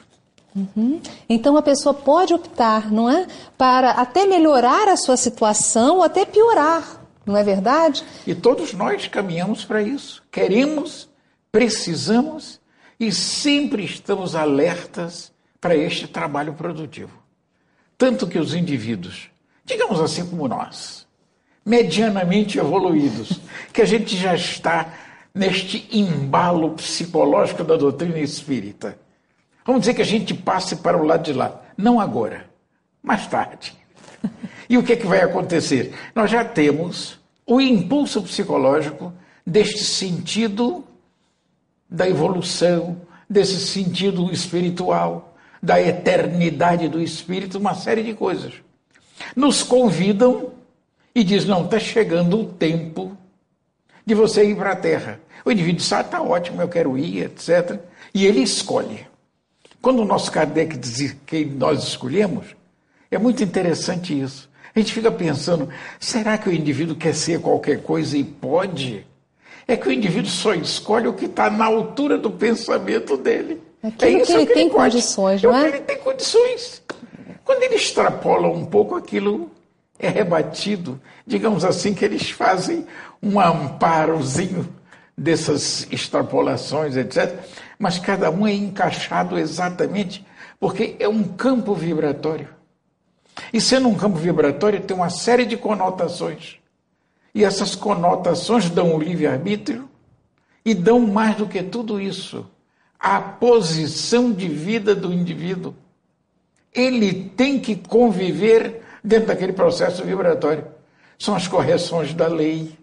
Uhum. 0.54 1.00
Então 1.28 1.57
a 1.57 1.62
pessoa 1.62 1.95
pode 1.95 2.35
optar, 2.35 2.90
não 2.90 3.09
é? 3.09 3.26
Para 3.57 3.92
até 3.92 4.26
melhorar 4.26 4.88
a 4.88 4.97
sua 4.97 5.16
situação 5.16 5.99
ou 5.99 6.02
até 6.02 6.25
piorar, 6.25 7.00
não 7.25 7.37
é 7.37 7.45
verdade? 7.45 8.02
E 8.26 8.35
todos 8.35 8.73
nós 8.73 9.07
caminhamos 9.07 9.64
para 9.64 9.83
isso. 9.83 10.23
Queremos, 10.30 11.09
precisamos 11.52 12.61
e 12.99 13.12
sempre 13.12 13.85
estamos 13.85 14.35
alertas 14.35 15.33
para 15.61 15.76
este 15.76 16.09
trabalho 16.09 16.54
produtivo. 16.54 17.20
Tanto 18.00 18.26
que 18.26 18.38
os 18.38 18.54
indivíduos, 18.54 19.28
digamos 19.62 20.00
assim 20.00 20.25
como 20.25 20.49
nós, 20.49 21.07
medianamente 21.66 22.59
evoluídos, 22.59 23.38
que 23.75 23.83
a 23.83 23.85
gente 23.85 24.16
já 24.16 24.35
está 24.35 24.95
neste 25.35 25.87
embalo 25.92 26.71
psicológico 26.71 27.62
da 27.62 27.76
doutrina 27.76 28.19
espírita. 28.19 28.99
Vamos 29.66 29.83
dizer 29.83 29.92
que 29.92 30.00
a 30.00 30.07
gente 30.07 30.33
passe 30.33 30.76
para 30.76 30.97
o 30.97 31.04
lado 31.04 31.25
de 31.25 31.35
lá. 31.35 31.61
Não 31.76 32.00
agora, 32.00 32.49
mais 33.02 33.26
tarde. 33.26 33.75
E 34.66 34.78
o 34.78 34.83
que, 34.83 34.95
é 34.95 34.97
que 34.97 35.07
vai 35.07 35.21
acontecer? 35.21 35.95
Nós 36.14 36.30
já 36.30 36.42
temos 36.42 37.21
o 37.47 37.61
impulso 37.61 38.23
psicológico 38.23 39.12
deste 39.47 39.85
sentido 39.85 40.87
da 41.87 42.09
evolução, 42.09 43.02
desse 43.28 43.61
sentido 43.61 44.33
espiritual, 44.33 45.30
da 45.62 45.81
eternidade 45.81 46.88
do 46.88 47.00
espírito, 47.00 47.59
uma 47.59 47.75
série 47.75 48.02
de 48.02 48.14
coisas. 48.14 48.55
Nos 49.37 49.62
convidam 49.62 50.52
e 51.14 51.23
diz: 51.23 51.45
não, 51.45 51.64
está 51.64 51.79
chegando 51.79 52.40
o 52.40 52.45
tempo 52.47 53.17
de 54.07 54.14
você 54.14 54.45
ir 54.45 54.57
para 54.57 54.73
a 54.73 54.76
Terra. 54.76 55.21
O 55.45 55.50
indivíduo 55.50 55.79
diz: 55.79 55.93
ah, 55.93 56.00
está 56.00 56.23
ótimo, 56.23 56.62
eu 56.62 56.69
quero 56.69 56.97
ir, 56.97 57.25
etc. 57.25 57.79
E 58.14 58.26
ele 58.26 58.40
escolhe. 58.40 59.07
Quando 59.83 60.00
o 60.00 60.05
nosso 60.05 60.31
Kardec 60.31 60.76
diz 60.76 61.17
que 61.26 61.45
nós 61.45 61.83
escolhemos, 61.83 62.47
é 63.11 63.19
muito 63.19 63.43
interessante 63.43 64.19
isso. 64.19 64.49
A 64.75 64.79
gente 64.79 64.93
fica 64.93 65.11
pensando: 65.11 65.69
será 65.99 66.38
que 66.38 66.49
o 66.49 66.52
indivíduo 66.52 66.97
quer 66.97 67.14
ser 67.14 67.40
qualquer 67.40 67.83
coisa 67.83 68.17
e 68.17 68.25
pode? 68.25 69.07
É 69.67 69.76
que 69.76 69.88
o 69.88 69.93
indivíduo 69.93 70.31
só 70.31 70.55
escolhe 70.55 71.07
o 71.07 71.12
que 71.12 71.26
está 71.26 71.49
na 71.49 71.67
altura 71.67 72.19
do 72.19 72.31
pensamento 72.31 73.17
dele. 73.17 73.61
Aquilo 73.83 74.19
é 74.19 74.23
isso 74.23 74.27
que 74.27 74.33
ele, 74.33 74.47
que 74.47 74.53
ele 74.53 74.55
tem 74.55 74.69
pode. 74.69 74.93
condições, 74.93 75.43
não 75.43 75.57
é? 75.57 75.65
é? 75.65 75.69
ele 75.69 75.81
tem 75.81 75.99
condições. 75.99 76.83
Quando 77.45 77.63
ele 77.63 77.77
extrapola 77.77 78.49
um 78.49 78.65
pouco 78.65 78.95
aquilo, 78.95 79.51
é 79.99 80.09
rebatido. 80.09 81.01
Digamos 81.27 81.65
assim, 81.65 81.95
que 81.95 82.05
eles 82.05 82.31
fazem 82.31 82.87
um 83.23 83.41
amparozinho 83.41 84.69
dessas 85.17 85.87
extrapolações, 85.91 86.97
etc. 86.97 87.39
Mas 87.79 87.99
cada 87.99 88.31
um 88.31 88.47
é 88.47 88.53
encaixado 88.53 89.39
exatamente 89.39 90.25
porque 90.59 90.97
é 90.99 91.09
um 91.09 91.23
campo 91.25 91.75
vibratório. 91.75 92.49
E 93.53 93.61
sendo 93.61 93.89
um 93.89 93.95
campo 93.95 94.19
vibratório, 94.19 94.81
tem 94.83 94.95
uma 94.95 95.09
série 95.09 95.47
de 95.47 95.57
conotações. 95.57 96.59
E 97.35 97.45
essas 97.45 97.75
conotações 97.75 98.69
dão 98.69 98.95
o 98.95 98.99
livre-arbítrio 98.99 99.89
e 100.65 100.75
dão 100.75 101.01
mais 101.01 101.37
do 101.37 101.47
que 101.47 101.63
tudo 101.63 101.99
isso 101.99 102.47
a 103.00 103.19
posição 103.19 104.30
de 104.30 104.47
vida 104.47 104.95
do 104.95 105.12
indivíduo. 105.12 105.75
Ele 106.73 107.33
tem 107.35 107.59
que 107.59 107.75
conviver 107.75 108.83
dentro 109.02 109.28
daquele 109.28 109.54
processo 109.54 110.04
vibratório. 110.04 110.66
São 111.19 111.35
as 111.35 111.49
correções 111.49 112.12
da 112.12 112.26
lei. 112.26 112.78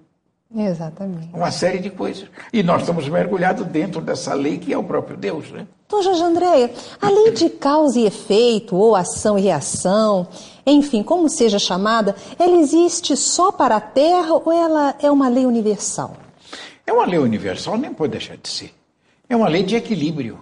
Exatamente. 0.55 1.29
Uma 1.33 1.51
série 1.51 1.79
de 1.79 1.89
coisas. 1.89 2.27
E 2.51 2.63
nós 2.63 2.81
estamos 2.81 3.07
mergulhados 3.07 3.65
dentro 3.67 4.01
dessa 4.01 4.33
lei 4.33 4.57
que 4.57 4.73
é 4.73 4.77
o 4.77 4.83
próprio 4.83 5.15
Deus, 5.15 5.51
né? 5.51 5.67
Então, 5.85 6.03
Jorge 6.03 6.23
Andréia, 6.23 6.71
a 7.01 7.09
lei 7.09 7.31
de 7.31 7.49
causa 7.49 7.99
e 7.99 8.05
efeito, 8.05 8.75
ou 8.75 8.95
ação 8.95 9.37
e 9.39 9.43
reação, 9.43 10.27
enfim, 10.65 11.01
como 11.01 11.29
seja 11.29 11.59
chamada, 11.59 12.13
ela 12.37 12.57
existe 12.57 13.15
só 13.15 13.53
para 13.53 13.77
a 13.77 13.81
Terra 13.81 14.33
ou 14.33 14.51
ela 14.51 14.95
é 15.01 15.09
uma 15.09 15.29
lei 15.29 15.45
universal? 15.45 16.17
É 16.85 16.91
uma 16.91 17.05
lei 17.05 17.19
universal, 17.19 17.77
nem 17.77 17.93
pode 17.93 18.11
deixar 18.11 18.35
de 18.35 18.49
ser. 18.49 18.76
É 19.29 19.35
uma 19.35 19.47
lei 19.47 19.63
de 19.63 19.75
equilíbrio. 19.75 20.39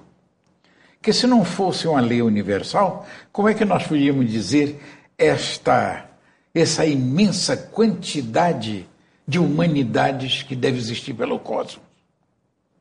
Que 1.01 1.13
se 1.13 1.27
não 1.27 1.45
fosse 1.45 1.87
uma 1.87 2.01
lei 2.01 2.21
universal, 2.21 3.05
como 3.31 3.47
é 3.47 3.53
que 3.53 3.65
nós 3.65 3.85
podíamos 3.85 4.29
dizer 4.29 4.79
esta 5.17 6.05
essa 6.53 6.85
imensa 6.85 7.57
quantidade 7.57 8.87
de 9.27 9.37
humanidades 9.37 10.41
que 10.41 10.55
deve 10.55 10.77
existir 10.77 11.13
pelo 11.13 11.37
cosmos. 11.37 11.81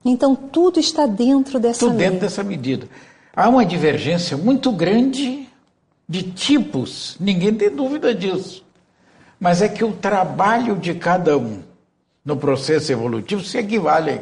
Então 0.04 0.36
tudo 0.36 0.78
está 0.78 1.06
dentro 1.06 1.58
dessa 1.58 1.80
tudo 1.80 1.96
lei. 1.96 2.06
dentro 2.06 2.20
dessa 2.20 2.44
medida. 2.44 2.88
Há 3.34 3.48
uma 3.48 3.66
divergência 3.66 4.36
muito 4.36 4.70
grande 4.70 5.48
de 6.08 6.22
tipos, 6.22 7.16
ninguém 7.18 7.52
tem 7.52 7.68
dúvida 7.74 8.14
disso. 8.14 8.62
mas 9.40 9.60
é 9.60 9.68
que 9.68 9.84
o 9.84 9.92
trabalho 9.92 10.76
de 10.76 10.94
cada 10.94 11.36
um 11.36 11.62
no 12.24 12.36
processo 12.36 12.92
evolutivo 12.92 13.42
se 13.42 13.58
equivalem. 13.58 14.20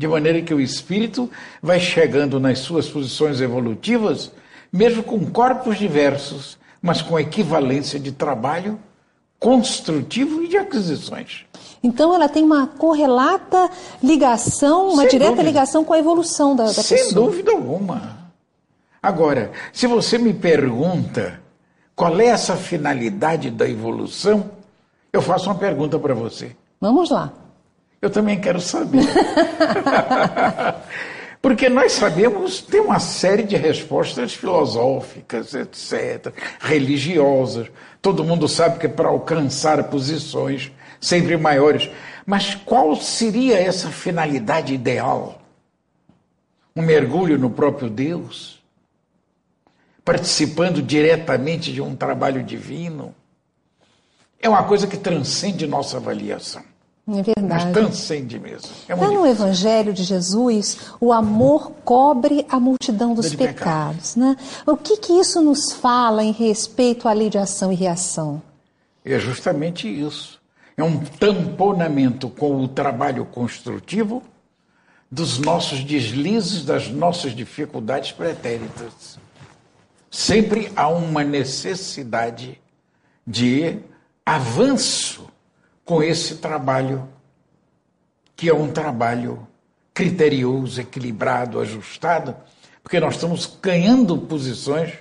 De 0.00 0.08
maneira 0.08 0.40
que 0.40 0.54
o 0.54 0.58
espírito 0.58 1.28
vai 1.62 1.78
chegando 1.78 2.40
nas 2.40 2.60
suas 2.60 2.88
posições 2.88 3.38
evolutivas, 3.38 4.32
mesmo 4.72 5.02
com 5.02 5.26
corpos 5.26 5.76
diversos, 5.76 6.56
mas 6.80 7.02
com 7.02 7.20
equivalência 7.20 8.00
de 8.00 8.10
trabalho 8.10 8.80
construtivo 9.38 10.42
e 10.42 10.48
de 10.48 10.56
aquisições. 10.56 11.44
Então 11.82 12.14
ela 12.14 12.30
tem 12.30 12.42
uma 12.42 12.66
correlata 12.66 13.70
ligação, 14.02 14.88
uma 14.88 15.02
Sem 15.02 15.10
direta 15.10 15.32
dúvida. 15.32 15.48
ligação 15.50 15.84
com 15.84 15.92
a 15.92 15.98
evolução 15.98 16.56
da, 16.56 16.64
da 16.64 16.72
Sem 16.72 16.96
pessoa. 16.96 17.04
Sem 17.04 17.14
dúvida 17.14 17.52
alguma. 17.52 18.20
Agora, 19.02 19.52
se 19.70 19.86
você 19.86 20.16
me 20.16 20.32
pergunta 20.32 21.42
qual 21.94 22.18
é 22.18 22.28
essa 22.28 22.56
finalidade 22.56 23.50
da 23.50 23.68
evolução, 23.68 24.50
eu 25.12 25.20
faço 25.20 25.50
uma 25.50 25.56
pergunta 25.56 25.98
para 25.98 26.14
você. 26.14 26.56
Vamos 26.80 27.10
lá. 27.10 27.34
Eu 28.00 28.08
também 28.10 28.40
quero 28.40 28.60
saber. 28.60 29.04
Porque 31.42 31.68
nós 31.70 31.92
sabemos, 31.92 32.60
tem 32.60 32.80
uma 32.80 33.00
série 33.00 33.42
de 33.42 33.56
respostas 33.56 34.34
filosóficas, 34.34 35.54
etc., 35.54 36.34
religiosas. 36.60 37.68
Todo 38.02 38.24
mundo 38.24 38.46
sabe 38.46 38.78
que 38.78 38.86
é 38.86 38.90
para 38.90 39.08
alcançar 39.08 39.82
posições 39.84 40.70
sempre 41.00 41.36
maiores. 41.36 41.90
Mas 42.26 42.54
qual 42.54 42.94
seria 42.96 43.58
essa 43.58 43.88
finalidade 43.88 44.74
ideal? 44.74 45.40
Um 46.76 46.82
mergulho 46.82 47.38
no 47.38 47.50
próprio 47.50 47.88
Deus? 47.88 48.62
Participando 50.04 50.82
diretamente 50.82 51.72
de 51.72 51.80
um 51.80 51.96
trabalho 51.96 52.42
divino? 52.42 53.14
É 54.38 54.48
uma 54.48 54.64
coisa 54.64 54.86
que 54.86 54.96
transcende 54.96 55.66
nossa 55.66 55.96
avaliação. 55.96 56.69
É 57.18 57.22
verdade. 57.22 57.64
Mas 57.64 57.72
transcende 57.72 58.38
mesmo. 58.38 58.68
É 58.88 58.94
Lá 58.94 59.10
no 59.10 59.26
Evangelho 59.26 59.92
de 59.92 60.04
Jesus, 60.04 60.78
o 61.00 61.12
amor 61.12 61.72
cobre 61.84 62.46
a 62.48 62.60
multidão 62.60 63.14
dos 63.14 63.34
pecados. 63.34 64.14
Né? 64.14 64.36
O 64.66 64.76
que, 64.76 64.96
que 64.96 65.12
isso 65.14 65.40
nos 65.40 65.72
fala 65.72 66.22
em 66.22 66.30
respeito 66.30 67.08
à 67.08 67.12
lei 67.12 67.28
de 67.28 67.38
ação 67.38 67.72
e 67.72 67.74
reação? 67.74 68.40
É 69.04 69.18
justamente 69.18 69.88
isso. 69.88 70.38
É 70.76 70.84
um 70.84 70.98
tamponamento 70.98 72.28
com 72.28 72.62
o 72.62 72.68
trabalho 72.68 73.24
construtivo 73.24 74.22
dos 75.10 75.38
nossos 75.38 75.82
deslizes, 75.82 76.64
das 76.64 76.88
nossas 76.88 77.34
dificuldades 77.34 78.12
pretéritas. 78.12 79.18
Sempre 80.10 80.70
há 80.76 80.88
uma 80.88 81.24
necessidade 81.24 82.60
de 83.26 83.78
avanço 84.24 85.28
com 85.90 86.04
esse 86.04 86.36
trabalho, 86.36 87.08
que 88.36 88.48
é 88.48 88.54
um 88.54 88.70
trabalho 88.70 89.44
criterioso, 89.92 90.80
equilibrado, 90.80 91.58
ajustado, 91.58 92.36
porque 92.80 93.00
nós 93.00 93.16
estamos 93.16 93.58
ganhando 93.60 94.16
posições 94.16 94.92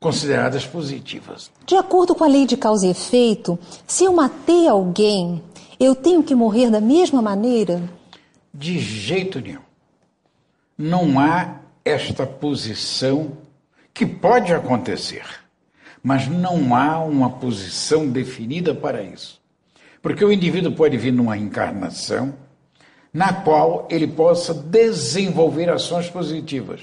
consideradas 0.00 0.64
positivas. 0.64 1.50
De 1.66 1.76
acordo 1.76 2.14
com 2.14 2.24
a 2.24 2.28
lei 2.28 2.46
de 2.46 2.56
causa 2.56 2.86
e 2.86 2.90
efeito, 2.90 3.58
se 3.86 4.04
eu 4.04 4.14
matei 4.14 4.66
alguém, 4.66 5.42
eu 5.78 5.94
tenho 5.94 6.22
que 6.22 6.34
morrer 6.34 6.70
da 6.70 6.80
mesma 6.80 7.20
maneira? 7.20 7.82
De 8.54 8.78
jeito 8.78 9.38
nenhum. 9.38 9.60
Não 10.78 11.20
há 11.20 11.56
esta 11.84 12.26
posição 12.26 13.36
que 13.92 14.06
pode 14.06 14.54
acontecer, 14.54 15.26
mas 16.02 16.26
não 16.26 16.74
há 16.74 17.04
uma 17.04 17.28
posição 17.28 18.08
definida 18.08 18.74
para 18.74 19.02
isso. 19.02 19.41
Porque 20.02 20.24
o 20.24 20.32
indivíduo 20.32 20.72
pode 20.72 20.96
vir 20.96 21.12
numa 21.12 21.38
encarnação 21.38 22.34
na 23.14 23.32
qual 23.32 23.86
ele 23.90 24.06
possa 24.06 24.52
desenvolver 24.52 25.70
ações 25.70 26.10
positivas. 26.10 26.80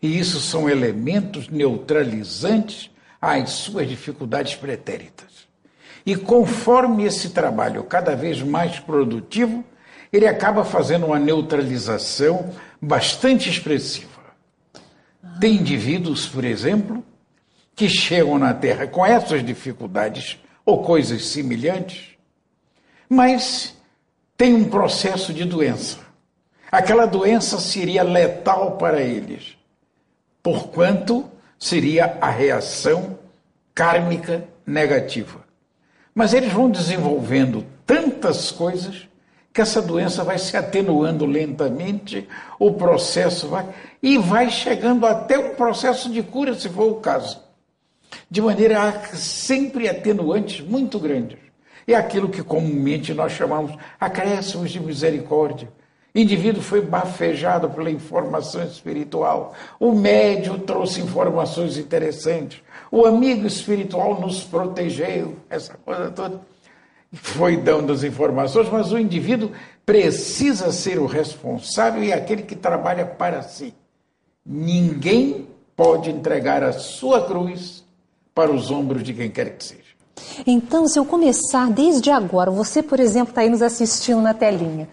E 0.00 0.18
isso 0.18 0.40
são 0.40 0.70
elementos 0.70 1.48
neutralizantes 1.48 2.90
às 3.20 3.50
suas 3.50 3.88
dificuldades 3.88 4.54
pretéritas. 4.54 5.48
E 6.06 6.16
conforme 6.16 7.04
esse 7.04 7.30
trabalho 7.30 7.82
cada 7.84 8.14
vez 8.14 8.40
mais 8.40 8.78
produtivo, 8.78 9.64
ele 10.12 10.26
acaba 10.26 10.64
fazendo 10.64 11.06
uma 11.06 11.18
neutralização 11.18 12.50
bastante 12.80 13.50
expressiva. 13.50 14.08
Tem 15.40 15.56
indivíduos, 15.56 16.26
por 16.26 16.44
exemplo, 16.44 17.04
que 17.74 17.88
chegam 17.88 18.38
na 18.38 18.54
Terra 18.54 18.86
com 18.86 19.04
essas 19.04 19.44
dificuldades 19.44 20.38
ou 20.64 20.82
coisas 20.82 21.26
semelhantes 21.26 22.17
mas 23.08 23.74
tem 24.36 24.54
um 24.54 24.68
processo 24.68 25.32
de 25.32 25.44
doença. 25.44 25.98
Aquela 26.70 27.06
doença 27.06 27.58
seria 27.58 28.02
letal 28.02 28.76
para 28.76 29.00
eles, 29.00 29.56
porquanto 30.42 31.28
seria 31.58 32.18
a 32.20 32.28
reação 32.28 33.18
kármica 33.74 34.44
negativa. 34.66 35.44
Mas 36.14 36.34
eles 36.34 36.52
vão 36.52 36.70
desenvolvendo 36.70 37.64
tantas 37.86 38.50
coisas 38.50 39.08
que 39.52 39.62
essa 39.62 39.80
doença 39.80 40.22
vai 40.22 40.38
se 40.38 40.56
atenuando 40.56 41.24
lentamente, 41.24 42.28
o 42.60 42.74
processo 42.74 43.48
vai 43.48 43.66
e 44.02 44.18
vai 44.18 44.50
chegando 44.50 45.06
até 45.06 45.38
um 45.38 45.54
processo 45.54 46.10
de 46.10 46.22
cura, 46.22 46.54
se 46.54 46.68
for 46.68 46.92
o 46.92 47.00
caso. 47.00 47.42
De 48.30 48.40
maneira 48.40 48.82
a 48.82 48.92
sempre 49.16 49.88
atenuantes 49.88 50.60
muito 50.60 50.98
grandes. 50.98 51.47
É 51.88 51.94
aquilo 51.94 52.28
que 52.28 52.42
comumente 52.42 53.14
nós 53.14 53.32
chamamos 53.32 53.74
acréscimos 53.98 54.70
de 54.70 54.78
misericórdia. 54.78 55.72
O 56.14 56.18
indivíduo 56.18 56.62
foi 56.62 56.82
bafejado 56.82 57.70
pela 57.70 57.90
informação 57.90 58.62
espiritual. 58.62 59.54
O 59.80 59.92
médium 59.92 60.58
trouxe 60.58 61.00
informações 61.00 61.78
interessantes. 61.78 62.60
O 62.90 63.06
amigo 63.06 63.46
espiritual 63.46 64.20
nos 64.20 64.44
protegeu, 64.44 65.36
essa 65.48 65.74
coisa 65.78 66.10
toda. 66.10 66.40
Foi 67.10 67.56
dando 67.56 67.90
as 67.90 68.04
informações, 68.04 68.68
mas 68.68 68.92
o 68.92 68.98
indivíduo 68.98 69.52
precisa 69.86 70.70
ser 70.72 70.98
o 70.98 71.06
responsável 71.06 72.04
e 72.04 72.12
aquele 72.12 72.42
que 72.42 72.54
trabalha 72.54 73.06
para 73.06 73.40
si. 73.40 73.72
Ninguém 74.44 75.48
pode 75.74 76.10
entregar 76.10 76.62
a 76.62 76.72
sua 76.72 77.26
cruz 77.26 77.82
para 78.34 78.50
os 78.50 78.70
ombros 78.70 79.02
de 79.02 79.14
quem 79.14 79.30
quer 79.30 79.56
que 79.56 79.64
seja. 79.64 79.87
Então, 80.46 80.86
se 80.86 80.98
eu 80.98 81.04
começar 81.04 81.70
desde 81.70 82.10
agora, 82.10 82.50
você, 82.50 82.82
por 82.82 83.00
exemplo, 83.00 83.30
está 83.30 83.42
aí 83.42 83.48
nos 83.48 83.62
assistindo 83.62 84.20
na 84.20 84.34
telinha, 84.34 84.88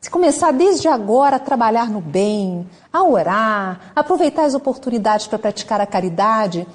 se 0.00 0.10
começar 0.10 0.52
desde 0.52 0.86
agora 0.86 1.36
a 1.36 1.38
trabalhar 1.38 1.88
no 1.88 2.00
bem, 2.00 2.68
a 2.92 3.02
orar, 3.02 3.92
a 3.96 4.00
aproveitar 4.00 4.44
as 4.44 4.54
oportunidades 4.54 5.26
para 5.26 5.38
praticar 5.38 5.80
a 5.80 5.86
caridade, 5.86 6.66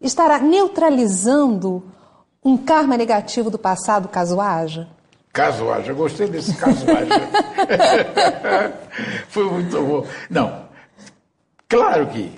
estará 0.00 0.38
neutralizando 0.38 1.84
um 2.42 2.56
karma 2.56 2.96
negativo 2.96 3.50
do 3.50 3.58
passado, 3.58 4.08
caso 4.08 4.40
haja? 4.40 4.88
Caso 5.30 5.70
haja, 5.70 5.92
gostei 5.92 6.26
desse 6.26 6.54
caso 6.54 6.86
haja. 6.90 7.28
Foi 9.28 9.44
muito 9.44 9.82
bom. 9.82 10.06
Não, 10.30 10.64
claro 11.68 12.06
que 12.06 12.32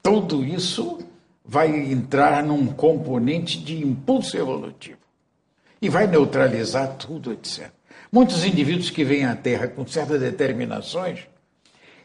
tudo 0.00 0.44
isso 0.44 1.00
vai 1.50 1.68
entrar 1.90 2.44
num 2.44 2.68
componente 2.68 3.58
de 3.58 3.84
impulso 3.84 4.36
evolutivo 4.36 5.00
e 5.82 5.88
vai 5.88 6.06
neutralizar 6.06 6.94
tudo, 6.94 7.32
etc. 7.32 7.72
Muitos 8.12 8.44
indivíduos 8.44 8.88
que 8.88 9.02
vêm 9.02 9.24
à 9.24 9.34
Terra 9.34 9.66
com 9.66 9.84
certas 9.84 10.20
determinações, 10.20 11.26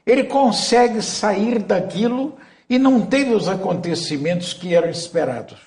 ele 0.04 0.24
consegue 0.24 1.00
sair 1.00 1.60
daquilo 1.60 2.36
e 2.68 2.80
não 2.80 3.06
teve 3.06 3.36
os 3.36 3.48
acontecimentos 3.48 4.52
que 4.52 4.74
eram 4.74 4.90
esperados. 4.90 5.60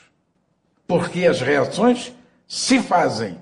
Porque 0.85 1.25
as 1.25 1.41
reações 1.41 2.13
se 2.49 2.81
fazem. 2.81 3.39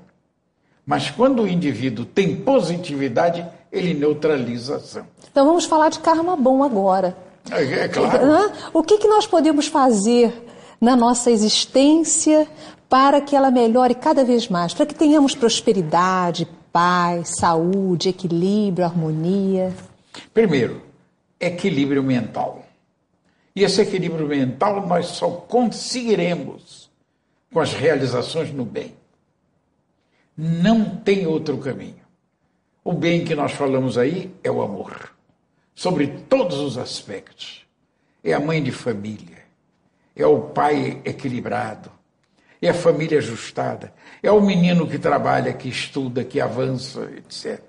Mas 0.85 1.11
quando 1.11 1.45
o 1.45 1.49
indivíduo 1.49 2.05
tem 2.05 2.37
positividade, 2.37 3.47
ele 3.73 3.95
neutraliza 3.95 4.75
a 4.75 4.77
ação. 4.77 5.07
Então 5.33 5.47
vamos 5.47 5.65
falar 5.65 5.89
de 5.89 5.99
karma 5.99 6.37
bom 6.37 6.63
agora. 6.63 7.17
É, 7.51 7.85
é 7.85 7.89
claro. 7.89 8.53
O 8.73 8.83
que, 8.83 8.99
que 8.99 9.09
nós 9.09 9.27
podemos 9.27 9.67
fazer 9.67 10.33
na 10.81 10.97
nossa 10.97 11.31
existência 11.31 12.47
para 12.89 13.21
que 13.21 13.35
ela 13.35 13.51
melhore 13.51 13.95
cada 13.95 14.25
vez 14.25 14.49
mais, 14.49 14.75
para 14.75 14.87
que 14.87 14.95
tenhamos 14.95 15.35
prosperidade, 15.35 16.47
paz, 16.73 17.33
saúde, 17.39 18.09
equilíbrio, 18.09 18.85
harmonia? 18.85 19.75
Primeiro, 20.33 20.83
equilíbrio 21.41 22.03
mental. 22.03 22.65
E 23.55 23.65
esse 23.65 23.81
equilíbrio 23.81 24.27
mental 24.27 24.87
nós 24.87 25.07
só 25.07 25.31
conseguiremos 25.31 26.91
com 27.53 27.61
as 27.61 27.73
realizações 27.73 28.53
no 28.53 28.65
bem. 28.65 28.95
Não 30.37 30.85
tem 30.85 31.27
outro 31.27 31.57
caminho. 31.57 32.05
O 32.85 32.93
bem 32.93 33.25
que 33.25 33.35
nós 33.35 33.53
falamos 33.53 33.97
aí 33.97 34.31
é 34.45 34.51
o 34.51 34.61
amor 34.63 35.16
sobre 35.77 36.09
todos 36.29 36.59
os 36.59 36.79
aspectos. 36.79 37.65
É 38.25 38.33
a 38.33 38.41
mãe 38.41 38.61
de 38.61 38.73
família, 38.73 39.45
é 40.17 40.27
o 40.27 40.41
pai 40.41 41.01
equilibrado, 41.05 41.93
é 42.61 42.71
a 42.71 42.75
família 42.75 43.19
ajustada, 43.19 43.93
é 44.21 44.33
o 44.33 44.41
menino 44.41 44.89
que 44.89 44.99
trabalha, 44.99 45.53
que 45.53 45.69
estuda, 45.69 46.25
que 46.25 46.41
avança, 46.41 47.09
etc. 47.17 47.63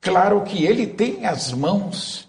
Claro 0.00 0.42
que 0.42 0.66
ele 0.66 0.86
tem 0.86 1.24
as 1.24 1.52
mãos 1.52 2.28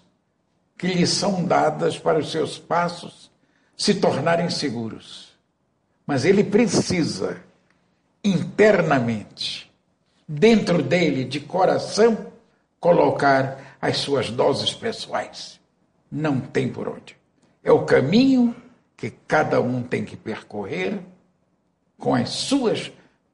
que 0.78 0.86
lhe 0.86 1.06
são 1.06 1.44
dadas 1.44 1.98
para 1.98 2.20
os 2.20 2.30
seus 2.30 2.56
passos 2.56 3.30
se 3.76 3.94
tornarem 3.94 4.48
seguros. 4.48 5.34
Mas 6.06 6.24
ele 6.24 6.44
precisa, 6.44 7.42
internamente, 8.22 9.70
dentro 10.26 10.82
dele, 10.82 11.24
de 11.24 11.40
coração, 11.40 12.32
colocar 12.78 13.63
as 13.84 13.98
suas 13.98 14.30
doses 14.30 14.72
pessoais. 14.72 15.60
Não 16.10 16.40
tem 16.40 16.70
por 16.70 16.88
onde. 16.88 17.14
É 17.62 17.70
o 17.70 17.84
caminho 17.84 18.56
que 18.96 19.10
cada 19.28 19.60
um 19.60 19.82
tem 19.82 20.06
que 20.06 20.16
percorrer 20.16 21.00
com 21.98 22.14
as 22.14 22.30
suas 22.30 22.90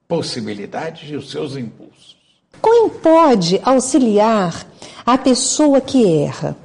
possibilidades 0.09 1.09
e 1.09 1.15
os 1.15 1.31
seus 1.31 1.57
impulsos. 1.57 2.17
Quem 2.61 2.89
pode 2.89 3.61
auxiliar 3.63 4.67
a 5.07 5.17
pessoa 5.17 5.81
que 5.81 6.25
erra? 6.25 6.57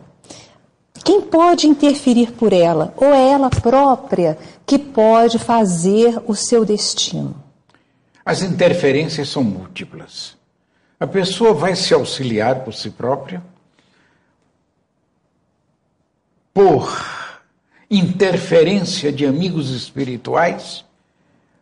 Quem 1.04 1.22
pode 1.22 1.68
interferir 1.68 2.32
por 2.32 2.54
ela? 2.54 2.92
Ou 2.98 3.14
é 3.14 3.30
ela 3.30 3.52
própria 3.52 4.36
que 4.66 4.80
pode 4.80 5.38
fazer 5.38 6.20
o 6.26 6.34
seu 6.34 6.66
destino? 6.66 7.36
As 8.26 8.42
interferências 8.42 9.30
são 9.30 9.44
múltiplas. 9.44 10.36
A 11.00 11.06
pessoa 11.06 11.54
vai 11.54 11.76
se 11.76 11.94
auxiliar 11.94 12.64
por 12.64 12.74
si 12.74 12.90
própria, 12.90 13.44
por 16.56 16.90
interferência 17.92 19.12
de 19.12 19.26
amigos 19.26 19.72
espirituais 19.72 20.86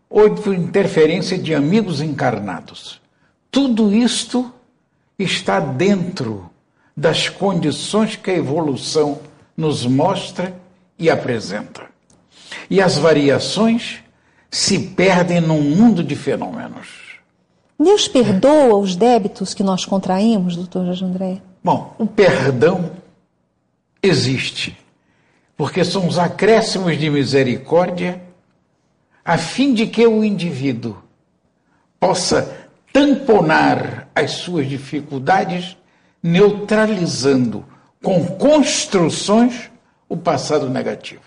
ou 0.07 0.35
por 0.35 0.53
interferência 0.53 1.35
de 1.35 1.55
amigos 1.55 1.99
encarnados. 1.99 3.01
Tudo 3.49 3.91
isto 3.91 4.53
está 5.17 5.59
dentro 5.59 6.47
das 6.95 7.27
condições 7.27 8.15
que 8.15 8.29
a 8.29 8.35
evolução 8.35 9.19
nos 9.57 9.83
mostra 9.83 10.55
e 10.99 11.09
apresenta. 11.09 11.87
E 12.69 12.79
as 12.79 12.95
variações 12.95 14.03
se 14.51 14.77
perdem 14.77 15.41
num 15.41 15.59
mundo 15.59 16.03
de 16.03 16.15
fenômenos. 16.15 17.17
Deus 17.79 18.07
perdoa 18.07 18.77
os 18.77 18.95
débitos 18.95 19.55
que 19.55 19.63
nós 19.63 19.85
contraímos, 19.85 20.55
doutor 20.55 20.85
Jorge 20.85 21.03
André? 21.03 21.41
Bom, 21.63 21.95
o 21.97 22.05
perdão 22.05 22.91
existe, 24.03 24.77
porque 25.55 25.83
são 25.83 26.07
os 26.07 26.17
acréscimos 26.17 26.97
de 26.97 27.09
misericórdia 27.09 28.21
a 29.23 29.37
fim 29.37 29.73
de 29.73 29.87
que 29.87 30.05
o 30.05 30.23
indivíduo 30.23 31.01
possa 31.99 32.67
tamponar 32.91 34.09
as 34.13 34.31
suas 34.31 34.67
dificuldades, 34.67 35.77
neutralizando 36.21 37.65
com 38.03 38.25
construções 38.25 39.71
o 40.09 40.17
passado 40.17 40.69
negativo. 40.69 41.21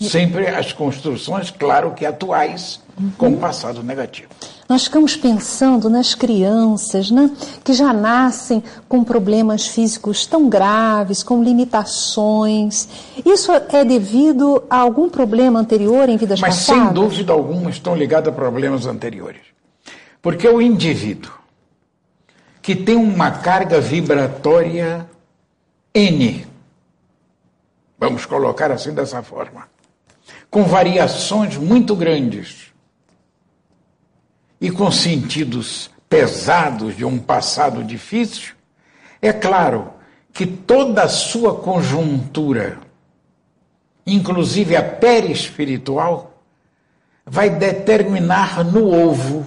Sempre 0.00 0.46
as 0.46 0.72
construções, 0.72 1.50
claro 1.50 1.92
que 1.92 2.06
atuais, 2.06 2.80
com 3.16 3.30
o 3.30 3.36
passado 3.36 3.82
negativo. 3.82 4.28
Nós 4.68 4.84
ficamos 4.84 5.16
pensando 5.16 5.88
nas 5.88 6.14
crianças 6.14 7.10
né, 7.10 7.30
que 7.64 7.72
já 7.72 7.90
nascem 7.90 8.62
com 8.86 9.02
problemas 9.02 9.66
físicos 9.66 10.26
tão 10.26 10.46
graves, 10.46 11.22
com 11.22 11.42
limitações. 11.42 12.86
Isso 13.24 13.50
é 13.50 13.82
devido 13.82 14.62
a 14.68 14.76
algum 14.76 15.08
problema 15.08 15.58
anterior 15.58 16.10
em 16.10 16.18
vidas 16.18 16.38
Mas, 16.38 16.56
passadas? 16.56 16.82
Mas 16.82 16.92
sem 16.92 16.94
dúvida 16.94 17.32
alguma 17.32 17.70
estão 17.70 17.96
ligados 17.96 18.28
a 18.28 18.32
problemas 18.32 18.84
anteriores. 18.84 19.40
Porque 20.20 20.46
o 20.46 20.60
indivíduo 20.60 21.32
que 22.60 22.76
tem 22.76 22.96
uma 22.96 23.30
carga 23.30 23.80
vibratória 23.80 25.08
N, 25.94 26.46
vamos 27.98 28.26
colocar 28.26 28.70
assim 28.70 28.92
dessa 28.92 29.22
forma, 29.22 29.66
com 30.50 30.64
variações 30.64 31.56
muito 31.56 31.96
grandes 31.96 32.67
e 34.60 34.70
com 34.70 34.90
sentidos 34.90 35.90
pesados 36.08 36.96
de 36.96 37.04
um 37.04 37.18
passado 37.18 37.84
difícil, 37.84 38.54
é 39.20 39.32
claro 39.32 39.92
que 40.32 40.46
toda 40.46 41.02
a 41.02 41.08
sua 41.08 41.56
conjuntura, 41.56 42.78
inclusive 44.06 44.76
a 44.76 44.82
perispiritual, 44.82 46.42
vai 47.26 47.50
determinar 47.50 48.64
no 48.64 48.90
ovo 48.90 49.46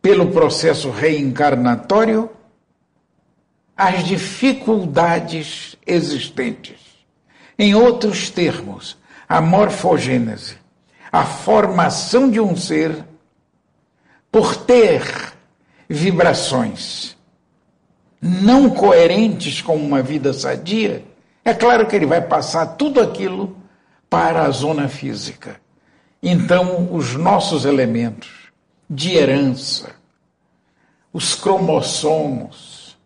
pelo 0.00 0.30
processo 0.30 0.90
reencarnatório 0.90 2.30
as 3.76 4.04
dificuldades 4.04 5.76
existentes. 5.86 6.80
Em 7.58 7.74
outros 7.74 8.30
termos, 8.30 8.96
a 9.28 9.40
morfogênese, 9.40 10.56
a 11.10 11.24
formação 11.24 12.30
de 12.30 12.40
um 12.40 12.56
ser 12.56 13.04
por 14.30 14.56
ter 14.56 15.32
vibrações 15.88 17.16
não 18.20 18.68
coerentes 18.68 19.62
com 19.62 19.76
uma 19.76 20.02
vida 20.02 20.32
sadia, 20.32 21.04
é 21.44 21.54
claro 21.54 21.86
que 21.86 21.94
ele 21.94 22.06
vai 22.06 22.20
passar 22.20 22.66
tudo 22.76 23.00
aquilo 23.00 23.56
para 24.10 24.42
a 24.42 24.50
zona 24.50 24.88
física. 24.88 25.60
Então, 26.22 26.92
os 26.92 27.14
nossos 27.14 27.64
elementos 27.64 28.28
de 28.90 29.14
herança, 29.14 29.90
os 31.12 31.34
cromossomos, 31.34 32.98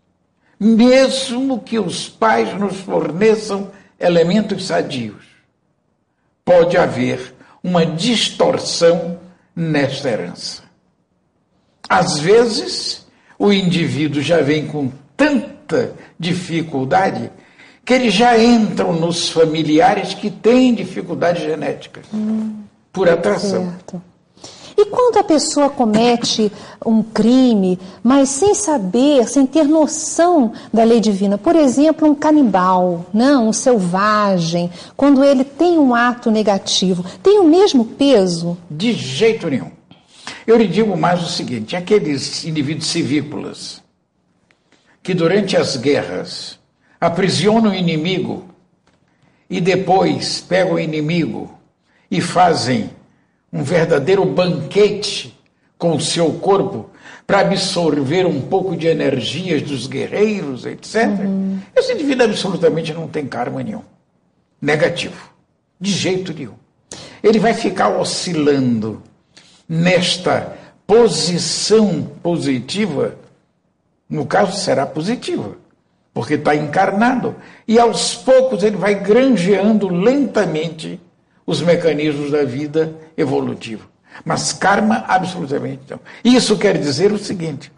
mesmo 0.58 1.60
que 1.60 1.78
os 1.78 2.08
pais 2.08 2.54
nos 2.58 2.76
forneçam 2.80 3.70
elementos 3.98 4.66
sadios, 4.66 5.24
pode 6.44 6.76
haver 6.76 7.31
uma 7.62 7.86
distorção 7.86 9.18
nesta 9.54 10.08
herança. 10.08 10.62
Às 11.88 12.18
vezes, 12.18 13.06
o 13.38 13.52
indivíduo 13.52 14.22
já 14.22 14.40
vem 14.40 14.66
com 14.66 14.90
tanta 15.16 15.94
dificuldade 16.18 17.30
que 17.84 17.92
eles 17.92 18.14
já 18.14 18.38
entram 18.38 18.92
nos 18.92 19.28
familiares 19.28 20.14
que 20.14 20.30
têm 20.30 20.74
dificuldade 20.74 21.42
genética 21.42 22.00
hum, 22.14 22.62
por 22.92 23.08
atração. 23.08 23.70
Certo. 23.70 24.02
E 24.76 24.86
quando 24.86 25.18
a 25.18 25.24
pessoa 25.24 25.68
comete 25.68 26.50
um 26.84 27.02
crime, 27.02 27.78
mas 28.02 28.28
sem 28.28 28.54
saber, 28.54 29.28
sem 29.28 29.46
ter 29.46 29.64
noção 29.64 30.52
da 30.72 30.84
lei 30.84 31.00
divina, 31.00 31.36
por 31.36 31.54
exemplo, 31.54 32.08
um 32.08 32.14
canibal, 32.14 33.06
não, 33.12 33.48
um 33.48 33.52
selvagem, 33.52 34.70
quando 34.96 35.22
ele 35.22 35.44
tem 35.44 35.78
um 35.78 35.94
ato 35.94 36.30
negativo, 36.30 37.04
tem 37.22 37.38
o 37.38 37.44
mesmo 37.44 37.84
peso? 37.84 38.56
De 38.70 38.92
jeito 38.92 39.48
nenhum. 39.48 39.70
Eu 40.46 40.56
lhe 40.56 40.66
digo 40.66 40.96
mais 40.96 41.22
o 41.22 41.28
seguinte: 41.28 41.76
aqueles 41.76 42.44
indivíduos 42.44 42.86
civícolas 42.86 43.82
que 45.02 45.14
durante 45.14 45.56
as 45.56 45.76
guerras 45.76 46.58
aprisionam 47.00 47.72
o 47.72 47.74
inimigo 47.74 48.44
e 49.50 49.60
depois 49.60 50.40
pegam 50.40 50.74
o 50.74 50.80
inimigo 50.80 51.58
e 52.10 52.20
fazem 52.20 52.90
um 53.52 53.62
verdadeiro 53.62 54.24
banquete 54.24 55.38
com 55.76 55.96
o 55.96 56.00
seu 56.00 56.32
corpo 56.34 56.90
para 57.26 57.40
absorver 57.40 58.26
um 58.26 58.40
pouco 58.40 58.76
de 58.76 58.86
energias 58.86 59.62
dos 59.62 59.86
guerreiros, 59.86 60.64
etc. 60.66 61.06
Uhum. 61.24 61.58
Esse 61.74 61.92
indivíduo 61.92 62.26
absolutamente 62.26 62.92
não 62.92 63.06
tem 63.06 63.26
karma 63.26 63.62
nenhum. 63.62 63.82
Negativo. 64.60 65.30
De 65.80 65.90
jeito 65.90 66.32
nenhum. 66.32 66.54
Ele 67.22 67.38
vai 67.38 67.54
ficar 67.54 67.88
oscilando 67.88 69.02
nesta 69.68 70.56
posição 70.86 72.02
positiva, 72.22 73.16
no 74.08 74.26
caso 74.26 74.58
será 74.58 74.84
positiva, 74.84 75.56
porque 76.12 76.34
está 76.34 76.54
encarnado, 76.54 77.34
e 77.66 77.78
aos 77.78 78.14
poucos 78.14 78.62
ele 78.62 78.76
vai 78.76 78.94
granjeando 78.94 79.88
lentamente 79.88 81.00
os 81.46 81.60
mecanismos 81.60 82.30
da 82.30 82.44
vida 82.44 82.94
evolutiva. 83.16 83.84
Mas 84.24 84.52
karma, 84.52 85.04
absolutamente 85.08 85.82
não. 85.88 86.00
Isso 86.24 86.58
quer 86.58 86.78
dizer 86.78 87.12
o 87.12 87.18
seguinte: 87.18 87.72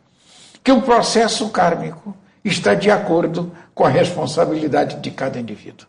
que 0.62 0.72
o 0.72 0.82
processo 0.82 1.48
kármico 1.50 2.14
está 2.44 2.74
de 2.74 2.90
acordo 2.90 3.52
com 3.74 3.84
a 3.84 3.88
responsabilidade 3.88 4.96
de 4.96 5.10
cada 5.10 5.38
indivíduo. 5.38 5.86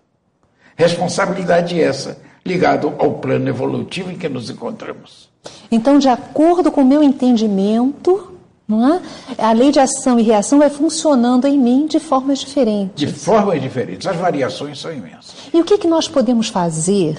Responsabilidade 0.76 1.82
essa 1.82 2.18
ligada 2.46 2.88
ao 2.88 3.14
plano 3.16 3.50
evolutivo 3.50 4.12
em 4.12 4.18
que 4.18 4.30
nos 4.30 4.50
encontramos. 4.50 5.30
Então, 5.72 5.98
de 5.98 6.08
acordo 6.08 6.72
com 6.72 6.82
o 6.82 6.86
meu 6.86 7.02
entendimento, 7.02 8.35
Não 8.67 8.95
é? 8.95 9.01
A 9.38 9.51
lei 9.51 9.71
de 9.71 9.80
ação 9.80 10.19
e 10.19 10.23
reação 10.23 10.58
vai 10.58 10.69
funcionando 10.69 11.45
em 11.45 11.58
mim 11.58 11.86
de 11.86 11.99
formas 11.99 12.39
diferentes. 12.39 12.95
De 12.95 13.08
formas 13.08 13.62
diferentes. 13.62 14.08
As 14.08 14.15
variações 14.15 14.80
são 14.80 14.91
imensas. 14.91 15.36
E 15.54 15.62
o 15.62 15.63
que, 15.63 15.78
que 15.78 15.88
nós 15.88 16.08
podemos 16.08 16.47
fazer 16.47 17.17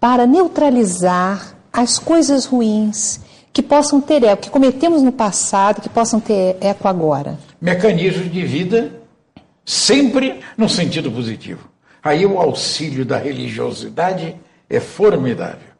para 0.00 0.26
neutralizar 0.26 1.54
as 1.70 1.98
coisas 1.98 2.46
ruins 2.46 3.20
que 3.52 3.62
possam 3.62 4.00
ter 4.00 4.24
eco, 4.24 4.42
que 4.42 4.50
cometemos 4.50 5.02
no 5.02 5.12
passado, 5.12 5.82
que 5.82 5.88
possam 5.88 6.18
ter 6.18 6.56
eco 6.60 6.88
agora? 6.88 7.38
Mecanismos 7.60 8.32
de 8.32 8.44
vida 8.44 8.92
sempre 9.64 10.40
no 10.56 10.68
sentido 10.68 11.10
positivo. 11.10 11.68
Aí 12.02 12.24
o 12.24 12.38
auxílio 12.38 13.04
da 13.04 13.18
religiosidade 13.18 14.36
é 14.70 14.80
formidável. 14.80 15.74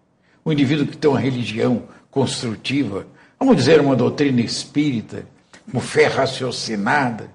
O 0.44 0.52
indivíduo 0.52 0.87
que 0.87 0.96
tem 0.96 1.11
uma 1.11 1.20
religião 1.20 1.85
construtiva, 2.11 3.07
vamos 3.38 3.57
dizer, 3.57 3.81
uma 3.81 3.96
doutrina 3.96 4.40
espírita, 4.40 5.27
com 5.70 5.81
fé 5.81 6.07
raciocinada, 6.07 7.31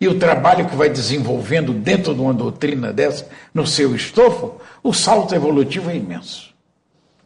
e 0.00 0.08
o 0.08 0.18
trabalho 0.18 0.66
que 0.66 0.74
vai 0.74 0.88
desenvolvendo 0.88 1.74
dentro 1.74 2.14
de 2.14 2.20
uma 2.20 2.32
doutrina 2.32 2.92
dessa, 2.92 3.28
no 3.52 3.66
seu 3.66 3.94
estofo, 3.94 4.58
o 4.82 4.94
salto 4.94 5.34
evolutivo 5.34 5.90
é 5.90 5.96
imenso. 5.96 6.54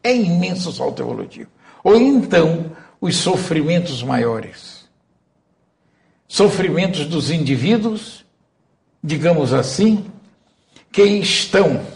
É 0.03 0.15
imenso 0.15 0.71
o 0.71 0.73
salto 0.73 1.01
evolutivo. 1.01 1.49
Ou 1.85 1.97
então, 1.97 2.73
os 3.01 3.17
sofrimentos 3.17 4.03
maiores. 4.03 4.89
Sofrimentos 6.27 7.07
dos 7.07 7.31
indivíduos, 7.31 8.25
digamos 9.03 9.53
assim, 9.53 10.07
que 10.91 11.03
estão 11.03 11.87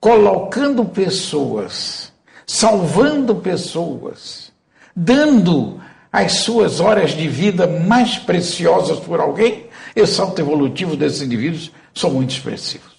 colocando 0.00 0.84
pessoas 0.84 2.01
salvando 2.46 3.36
pessoas, 3.36 4.52
dando 4.94 5.80
as 6.12 6.40
suas 6.40 6.80
horas 6.80 7.12
de 7.12 7.26
vida 7.26 7.66
mais 7.66 8.18
preciosas 8.18 8.98
por 9.00 9.20
alguém, 9.20 9.66
esse 9.96 10.14
salto 10.14 10.38
evolutivo 10.38 10.96
desses 10.96 11.22
indivíduos 11.22 11.72
são 11.94 12.10
muito 12.10 12.30
expressivos. 12.30 12.92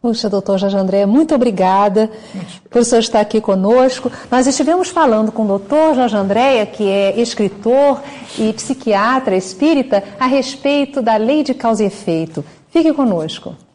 Puxa, 0.00 0.30
doutor 0.30 0.58
Jorge 0.58 0.76
André, 0.76 1.04
muito 1.06 1.34
obrigada 1.34 2.08
por 2.70 2.82
o 2.82 2.84
senhor 2.84 3.00
estar 3.00 3.20
aqui 3.20 3.40
conosco. 3.40 4.12
Nós 4.30 4.46
estivemos 4.46 4.90
falando 4.90 5.32
com 5.32 5.42
o 5.42 5.48
doutor 5.48 5.96
Jorge 5.96 6.16
Andréia, 6.16 6.64
que 6.64 6.88
é 6.88 7.20
escritor 7.20 8.00
e 8.38 8.52
psiquiatra 8.52 9.36
espírita, 9.36 10.04
a 10.20 10.26
respeito 10.26 11.02
da 11.02 11.16
lei 11.16 11.42
de 11.42 11.52
causa 11.52 11.82
e 11.82 11.86
efeito. 11.86 12.44
Fique 12.70 12.92
conosco. 12.92 13.56